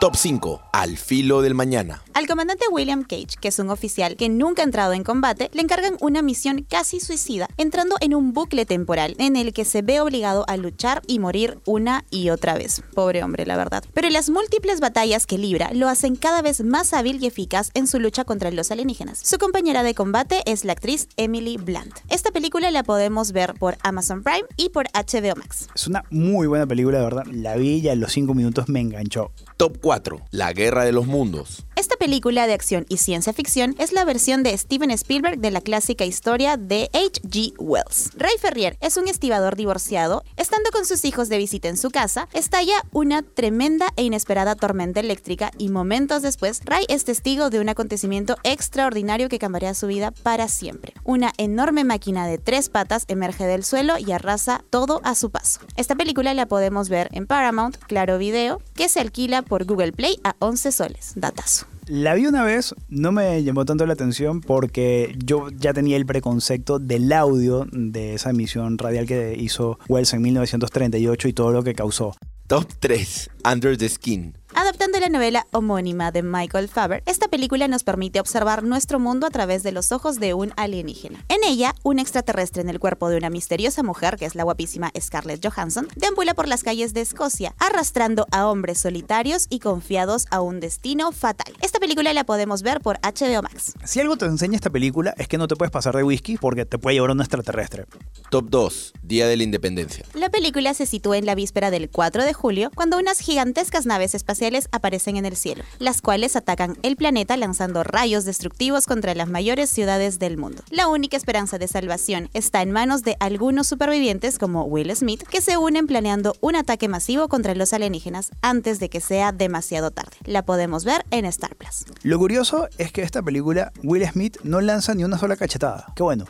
Top 0.00 0.16
5. 0.16 0.62
Al 0.72 0.96
filo 0.96 1.42
del 1.42 1.54
mañana. 1.54 2.00
Al 2.20 2.26
comandante 2.26 2.66
William 2.70 3.02
Cage, 3.02 3.38
que 3.40 3.48
es 3.48 3.58
un 3.60 3.70
oficial 3.70 4.14
que 4.14 4.28
nunca 4.28 4.60
ha 4.60 4.66
entrado 4.66 4.92
en 4.92 5.04
combate, 5.04 5.48
le 5.54 5.62
encargan 5.62 5.96
una 6.02 6.20
misión 6.20 6.66
casi 6.68 7.00
suicida, 7.00 7.48
entrando 7.56 7.96
en 8.02 8.14
un 8.14 8.34
bucle 8.34 8.66
temporal 8.66 9.16
en 9.18 9.36
el 9.36 9.54
que 9.54 9.64
se 9.64 9.80
ve 9.80 10.02
obligado 10.02 10.44
a 10.46 10.58
luchar 10.58 11.00
y 11.06 11.18
morir 11.18 11.60
una 11.64 12.04
y 12.10 12.28
otra 12.28 12.52
vez. 12.52 12.82
Pobre 12.94 13.24
hombre, 13.24 13.46
la 13.46 13.56
verdad. 13.56 13.82
Pero 13.94 14.10
las 14.10 14.28
múltiples 14.28 14.80
batallas 14.80 15.26
que 15.26 15.38
libra 15.38 15.70
lo 15.72 15.88
hacen 15.88 16.14
cada 16.14 16.42
vez 16.42 16.62
más 16.62 16.92
hábil 16.92 17.24
y 17.24 17.26
eficaz 17.26 17.70
en 17.72 17.86
su 17.86 17.98
lucha 17.98 18.24
contra 18.24 18.50
los 18.50 18.70
alienígenas. 18.70 19.18
Su 19.24 19.38
compañera 19.38 19.82
de 19.82 19.94
combate 19.94 20.42
es 20.44 20.66
la 20.66 20.72
actriz 20.72 21.08
Emily 21.16 21.56
Blunt. 21.56 22.00
Esta 22.10 22.32
película 22.32 22.70
la 22.70 22.82
podemos 22.82 23.32
ver 23.32 23.54
por 23.54 23.78
Amazon 23.82 24.22
Prime 24.22 24.44
y 24.58 24.68
por 24.68 24.88
HBO 24.92 25.36
Max. 25.36 25.68
Es 25.74 25.86
una 25.86 26.04
muy 26.10 26.46
buena 26.46 26.66
película, 26.66 26.98
de 26.98 27.04
verdad. 27.04 27.24
La 27.32 27.56
vi 27.56 27.78
y 27.78 27.88
a 27.88 27.94
los 27.94 28.12
5 28.12 28.34
minutos 28.34 28.68
me 28.68 28.80
enganchó. 28.80 29.32
Top 29.56 29.78
4. 29.80 30.20
La 30.32 30.52
guerra 30.52 30.84
de 30.84 30.92
los 30.92 31.06
mundos. 31.06 31.64
Esta 31.76 31.96
película 31.96 32.09
de 32.10 32.52
acción 32.52 32.86
y 32.88 32.96
ciencia 32.96 33.32
ficción 33.32 33.76
es 33.78 33.92
la 33.92 34.04
versión 34.04 34.42
de 34.42 34.56
Steven 34.58 34.90
Spielberg 34.90 35.38
de 35.38 35.52
la 35.52 35.60
clásica 35.60 36.04
historia 36.04 36.56
de 36.56 36.90
H.G. 36.92 37.54
Wells. 37.58 38.10
Ray 38.16 38.34
Ferrier 38.40 38.76
es 38.80 38.96
un 38.96 39.06
estibador 39.06 39.54
divorciado. 39.54 40.24
Estando 40.36 40.70
con 40.70 40.84
sus 40.84 41.04
hijos 41.04 41.28
de 41.28 41.38
visita 41.38 41.68
en 41.68 41.76
su 41.76 41.90
casa, 41.90 42.28
estalla 42.32 42.84
una 42.92 43.22
tremenda 43.22 43.86
e 43.94 44.02
inesperada 44.02 44.56
tormenta 44.56 44.98
eléctrica 44.98 45.52
y 45.56 45.68
momentos 45.68 46.22
después, 46.22 46.62
Ray 46.64 46.84
es 46.88 47.04
testigo 47.04 47.48
de 47.48 47.60
un 47.60 47.68
acontecimiento 47.68 48.36
extraordinario 48.42 49.28
que 49.28 49.38
cambiará 49.38 49.72
su 49.74 49.86
vida 49.86 50.10
para 50.10 50.48
siempre. 50.48 50.94
Una 51.04 51.32
enorme 51.38 51.84
máquina 51.84 52.26
de 52.26 52.38
tres 52.38 52.70
patas 52.70 53.04
emerge 53.06 53.46
del 53.46 53.64
suelo 53.64 53.98
y 53.98 54.10
arrasa 54.10 54.64
todo 54.70 55.00
a 55.04 55.14
su 55.14 55.30
paso. 55.30 55.60
Esta 55.76 55.94
película 55.94 56.34
la 56.34 56.46
podemos 56.46 56.88
ver 56.88 57.08
en 57.12 57.28
Paramount, 57.28 57.76
Claro 57.76 58.18
Video, 58.18 58.60
que 58.74 58.88
se 58.88 58.98
alquila 59.00 59.42
por 59.42 59.64
Google 59.64 59.92
Play 59.92 60.18
a 60.24 60.34
11 60.40 60.72
soles. 60.72 61.12
Datazo. 61.14 61.69
La 61.90 62.14
vi 62.14 62.24
una 62.26 62.44
vez, 62.44 62.72
no 62.88 63.10
me 63.10 63.42
llamó 63.42 63.64
tanto 63.64 63.84
la 63.84 63.94
atención 63.94 64.40
porque 64.42 65.12
yo 65.24 65.48
ya 65.50 65.72
tenía 65.72 65.96
el 65.96 66.06
preconcepto 66.06 66.78
del 66.78 67.12
audio 67.12 67.66
de 67.72 68.14
esa 68.14 68.30
emisión 68.30 68.78
radial 68.78 69.06
que 69.06 69.34
hizo 69.36 69.76
Wells 69.88 70.14
en 70.14 70.22
1938 70.22 71.26
y 71.26 71.32
todo 71.32 71.50
lo 71.50 71.64
que 71.64 71.74
causó. 71.74 72.14
Top 72.46 72.68
3. 72.78 73.30
Under 73.44 73.76
the 73.76 73.88
Skin. 73.88 74.39
Adaptando 74.54 74.98
la 74.98 75.08
novela 75.08 75.46
homónima 75.52 76.10
de 76.10 76.22
Michael 76.22 76.68
Faber, 76.68 77.02
esta 77.06 77.28
película 77.28 77.68
nos 77.68 77.84
permite 77.84 78.18
observar 78.18 78.64
nuestro 78.64 78.98
mundo 78.98 79.26
a 79.26 79.30
través 79.30 79.62
de 79.62 79.70
los 79.70 79.92
ojos 79.92 80.18
de 80.18 80.34
un 80.34 80.52
alienígena. 80.56 81.24
En 81.28 81.44
ella, 81.44 81.74
un 81.84 82.00
extraterrestre 82.00 82.60
en 82.60 82.68
el 82.68 82.80
cuerpo 82.80 83.08
de 83.08 83.16
una 83.16 83.30
misteriosa 83.30 83.84
mujer, 83.84 84.16
que 84.16 84.26
es 84.26 84.34
la 84.34 84.42
guapísima 84.42 84.90
Scarlett 85.00 85.46
Johansson, 85.46 85.86
deambula 85.94 86.34
por 86.34 86.48
las 86.48 86.64
calles 86.64 86.94
de 86.94 87.00
Escocia, 87.00 87.54
arrastrando 87.58 88.26
a 88.32 88.48
hombres 88.48 88.80
solitarios 88.80 89.46
y 89.50 89.60
confiados 89.60 90.26
a 90.30 90.40
un 90.40 90.58
destino 90.58 91.12
fatal. 91.12 91.54
Esta 91.62 91.78
película 91.78 92.12
la 92.12 92.24
podemos 92.24 92.62
ver 92.62 92.80
por 92.80 92.98
HBO 93.02 93.42
Max. 93.42 93.74
Si 93.84 94.00
algo 94.00 94.16
te 94.16 94.24
enseña 94.24 94.56
esta 94.56 94.70
película 94.70 95.14
es 95.16 95.28
que 95.28 95.38
no 95.38 95.46
te 95.46 95.54
puedes 95.54 95.70
pasar 95.70 95.94
de 95.94 96.02
whisky 96.02 96.38
porque 96.38 96.66
te 96.66 96.78
puede 96.78 96.96
llevar 96.96 97.12
un 97.12 97.20
extraterrestre. 97.20 97.84
Top 98.30 98.46
2. 98.50 98.94
Día 99.02 99.28
de 99.28 99.36
la 99.36 99.44
Independencia. 99.44 100.04
La 100.14 100.28
película 100.28 100.74
se 100.74 100.86
sitúa 100.86 101.18
en 101.18 101.26
la 101.26 101.36
víspera 101.36 101.70
del 101.70 101.88
4 101.88 102.24
de 102.24 102.32
julio, 102.32 102.70
cuando 102.74 102.98
unas 102.98 103.20
gigantescas 103.20 103.86
naves 103.86 104.14
espaciales 104.14 104.39
aparecen 104.72 105.16
en 105.16 105.26
el 105.26 105.36
cielo, 105.36 105.64
las 105.78 106.00
cuales 106.00 106.36
atacan 106.36 106.78
el 106.82 106.96
planeta 106.96 107.36
lanzando 107.36 107.82
rayos 107.82 108.24
destructivos 108.24 108.86
contra 108.86 109.14
las 109.14 109.28
mayores 109.28 109.70
ciudades 109.70 110.18
del 110.18 110.36
mundo. 110.36 110.62
La 110.70 110.88
única 110.88 111.16
esperanza 111.16 111.58
de 111.58 111.68
salvación 111.68 112.30
está 112.32 112.62
en 112.62 112.70
manos 112.70 113.02
de 113.02 113.16
algunos 113.20 113.66
supervivientes 113.66 114.38
como 114.38 114.64
Will 114.64 114.94
Smith, 114.96 115.22
que 115.24 115.40
se 115.40 115.56
unen 115.56 115.86
planeando 115.86 116.34
un 116.40 116.56
ataque 116.56 116.88
masivo 116.88 117.28
contra 117.28 117.54
los 117.54 117.72
alienígenas 117.72 118.30
antes 118.42 118.80
de 118.80 118.88
que 118.88 119.00
sea 119.00 119.32
demasiado 119.32 119.90
tarde. 119.90 120.16
La 120.24 120.44
podemos 120.44 120.84
ver 120.84 121.04
en 121.10 121.24
Star 121.26 121.54
Plus. 121.56 121.84
Lo 122.02 122.18
curioso 122.18 122.68
es 122.78 122.92
que 122.92 123.02
esta 123.02 123.22
película 123.22 123.72
Will 123.82 124.06
Smith 124.08 124.38
no 124.42 124.60
lanza 124.60 124.94
ni 124.94 125.04
una 125.04 125.18
sola 125.18 125.36
cachetada. 125.36 125.86
Qué 125.94 126.02
bueno. 126.02 126.26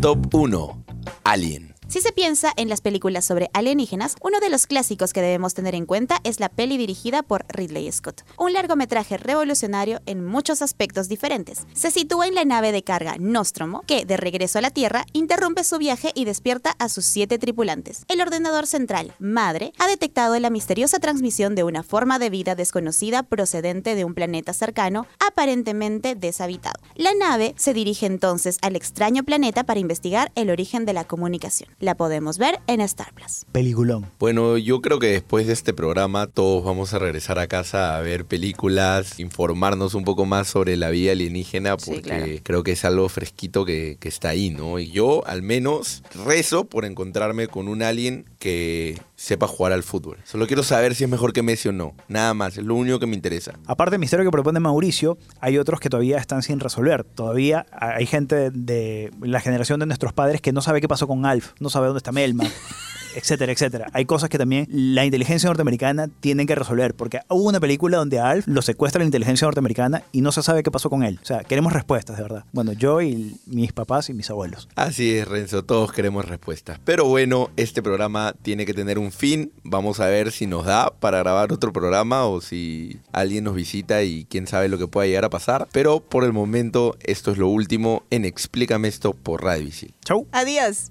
Top 0.00 0.34
1. 0.34 0.84
Alien. 1.24 1.69
Si 1.90 2.00
se 2.00 2.12
piensa 2.12 2.52
en 2.54 2.68
las 2.68 2.82
películas 2.82 3.24
sobre 3.24 3.50
alienígenas, 3.52 4.14
uno 4.22 4.38
de 4.38 4.48
los 4.48 4.68
clásicos 4.68 5.12
que 5.12 5.22
debemos 5.22 5.54
tener 5.54 5.74
en 5.74 5.86
cuenta 5.86 6.20
es 6.22 6.38
la 6.38 6.48
peli 6.48 6.76
dirigida 6.76 7.24
por 7.24 7.44
Ridley 7.48 7.90
Scott, 7.90 8.22
un 8.38 8.52
largometraje 8.52 9.16
revolucionario 9.16 10.00
en 10.06 10.24
muchos 10.24 10.62
aspectos 10.62 11.08
diferentes. 11.08 11.66
Se 11.72 11.90
sitúa 11.90 12.28
en 12.28 12.36
la 12.36 12.44
nave 12.44 12.70
de 12.70 12.84
carga 12.84 13.16
Nostromo, 13.18 13.82
que, 13.88 14.04
de 14.04 14.16
regreso 14.16 14.60
a 14.60 14.62
la 14.62 14.70
Tierra, 14.70 15.04
interrumpe 15.14 15.64
su 15.64 15.78
viaje 15.78 16.12
y 16.14 16.26
despierta 16.26 16.76
a 16.78 16.88
sus 16.88 17.06
siete 17.06 17.40
tripulantes. 17.40 18.04
El 18.06 18.20
ordenador 18.20 18.68
central, 18.68 19.12
Madre, 19.18 19.72
ha 19.80 19.88
detectado 19.88 20.38
la 20.38 20.50
misteriosa 20.50 21.00
transmisión 21.00 21.56
de 21.56 21.64
una 21.64 21.82
forma 21.82 22.20
de 22.20 22.30
vida 22.30 22.54
desconocida 22.54 23.24
procedente 23.24 23.96
de 23.96 24.04
un 24.04 24.14
planeta 24.14 24.52
cercano, 24.52 25.08
aparentemente 25.18 26.14
deshabitado. 26.14 26.80
La 26.94 27.14
nave 27.14 27.52
se 27.56 27.74
dirige 27.74 28.06
entonces 28.06 28.58
al 28.62 28.76
extraño 28.76 29.24
planeta 29.24 29.64
para 29.64 29.80
investigar 29.80 30.30
el 30.36 30.50
origen 30.50 30.86
de 30.86 30.92
la 30.92 31.02
comunicación. 31.02 31.68
La 31.80 31.94
podemos 31.96 32.36
ver 32.36 32.58
en 32.66 32.82
Star 32.82 33.14
Plus. 33.14 33.46
Peliculón. 33.52 34.04
Bueno, 34.18 34.58
yo 34.58 34.82
creo 34.82 34.98
que 34.98 35.06
después 35.06 35.46
de 35.46 35.54
este 35.54 35.72
programa 35.72 36.26
todos 36.26 36.62
vamos 36.62 36.92
a 36.92 36.98
regresar 36.98 37.38
a 37.38 37.46
casa 37.46 37.96
a 37.96 38.02
ver 38.02 38.26
películas, 38.26 39.18
informarnos 39.18 39.94
un 39.94 40.04
poco 40.04 40.26
más 40.26 40.46
sobre 40.48 40.76
la 40.76 40.90
vida 40.90 41.12
alienígena, 41.12 41.76
Sí, 41.78 41.92
porque 41.92 42.02
claro. 42.02 42.26
creo 42.42 42.62
que 42.64 42.72
es 42.72 42.84
algo 42.84 43.08
fresquito 43.08 43.64
que, 43.64 43.96
que 43.98 44.08
está 44.10 44.28
ahí, 44.28 44.50
¿no? 44.50 44.78
Y 44.78 44.90
yo 44.90 45.26
al 45.26 45.40
menos 45.40 46.02
rezo 46.26 46.64
por 46.66 46.84
encontrarme 46.84 47.48
con 47.48 47.66
un 47.66 47.82
alien 47.82 48.26
que 48.38 48.98
sepa 49.20 49.46
jugar 49.46 49.72
al 49.72 49.82
fútbol. 49.82 50.16
Solo 50.24 50.46
quiero 50.46 50.62
saber 50.62 50.94
si 50.94 51.04
es 51.04 51.10
mejor 51.10 51.34
que 51.34 51.42
Messi 51.42 51.68
o 51.68 51.72
no. 51.72 51.94
Nada 52.08 52.32
más, 52.32 52.56
es 52.56 52.64
lo 52.64 52.74
único 52.74 52.98
que 52.98 53.06
me 53.06 53.14
interesa. 53.14 53.52
Aparte 53.66 53.90
del 53.90 54.00
misterio 54.00 54.24
que 54.24 54.30
propone 54.30 54.60
Mauricio, 54.60 55.18
hay 55.40 55.58
otros 55.58 55.78
que 55.78 55.90
todavía 55.90 56.16
están 56.16 56.42
sin 56.42 56.58
resolver. 56.58 57.04
Todavía 57.04 57.66
hay 57.70 58.06
gente 58.06 58.50
de 58.50 59.10
la 59.20 59.40
generación 59.40 59.78
de 59.78 59.84
nuestros 59.84 60.14
padres 60.14 60.40
que 60.40 60.52
no 60.52 60.62
sabe 60.62 60.80
qué 60.80 60.88
pasó 60.88 61.06
con 61.06 61.26
Alf, 61.26 61.52
no 61.60 61.68
sabe 61.68 61.88
dónde 61.88 61.98
está 61.98 62.12
Melma, 62.12 62.44
etcétera, 63.14 63.52
etcétera. 63.52 63.86
Hay 63.92 64.04
cosas 64.04 64.28
que 64.28 64.38
también 64.38 64.66
la 64.70 65.04
inteligencia 65.04 65.48
norteamericana 65.48 66.08
tiene 66.20 66.46
que 66.46 66.54
resolver, 66.54 66.94
porque 66.94 67.20
hubo 67.28 67.48
una 67.48 67.60
película 67.60 67.98
donde 67.98 68.18
a 68.18 68.30
Alf 68.30 68.46
lo 68.46 68.62
secuestra 68.62 69.00
la 69.00 69.06
inteligencia 69.06 69.46
norteamericana 69.46 70.02
y 70.12 70.20
no 70.20 70.32
se 70.32 70.42
sabe 70.42 70.62
qué 70.62 70.70
pasó 70.70 70.90
con 70.90 71.02
él. 71.02 71.18
O 71.22 71.26
sea, 71.26 71.44
queremos 71.44 71.72
respuestas, 71.72 72.16
de 72.16 72.22
verdad. 72.22 72.44
Bueno, 72.52 72.72
yo 72.72 73.00
y 73.02 73.36
mis 73.46 73.72
papás 73.72 74.08
y 74.08 74.14
mis 74.14 74.30
abuelos. 74.30 74.68
Así 74.76 75.16
es, 75.16 75.28
Renzo, 75.28 75.64
todos 75.64 75.92
queremos 75.92 76.24
respuestas. 76.24 76.78
Pero 76.84 77.04
bueno, 77.06 77.50
este 77.56 77.82
programa 77.82 78.34
tiene 78.42 78.66
que 78.66 78.74
tener 78.74 78.98
un 78.98 79.12
fin. 79.12 79.52
Vamos 79.62 80.00
a 80.00 80.06
ver 80.06 80.32
si 80.32 80.46
nos 80.46 80.64
da 80.64 80.90
para 80.90 81.18
grabar 81.18 81.52
otro 81.52 81.72
programa 81.72 82.24
o 82.24 82.40
si 82.40 82.98
alguien 83.12 83.44
nos 83.44 83.54
visita 83.54 84.02
y 84.02 84.26
quién 84.28 84.46
sabe 84.46 84.68
lo 84.68 84.78
que 84.78 84.86
pueda 84.86 85.06
llegar 85.06 85.24
a 85.24 85.30
pasar. 85.30 85.68
Pero 85.72 86.00
por 86.00 86.24
el 86.24 86.32
momento, 86.32 86.96
esto 87.02 87.32
es 87.32 87.38
lo 87.38 87.48
último 87.48 88.04
en 88.10 88.24
Explícame 88.24 88.88
esto 88.88 89.12
por 89.12 89.42
Radio 89.42 89.64
Visil. 89.64 89.94
Chau. 90.04 90.26
Adiós. 90.32 90.90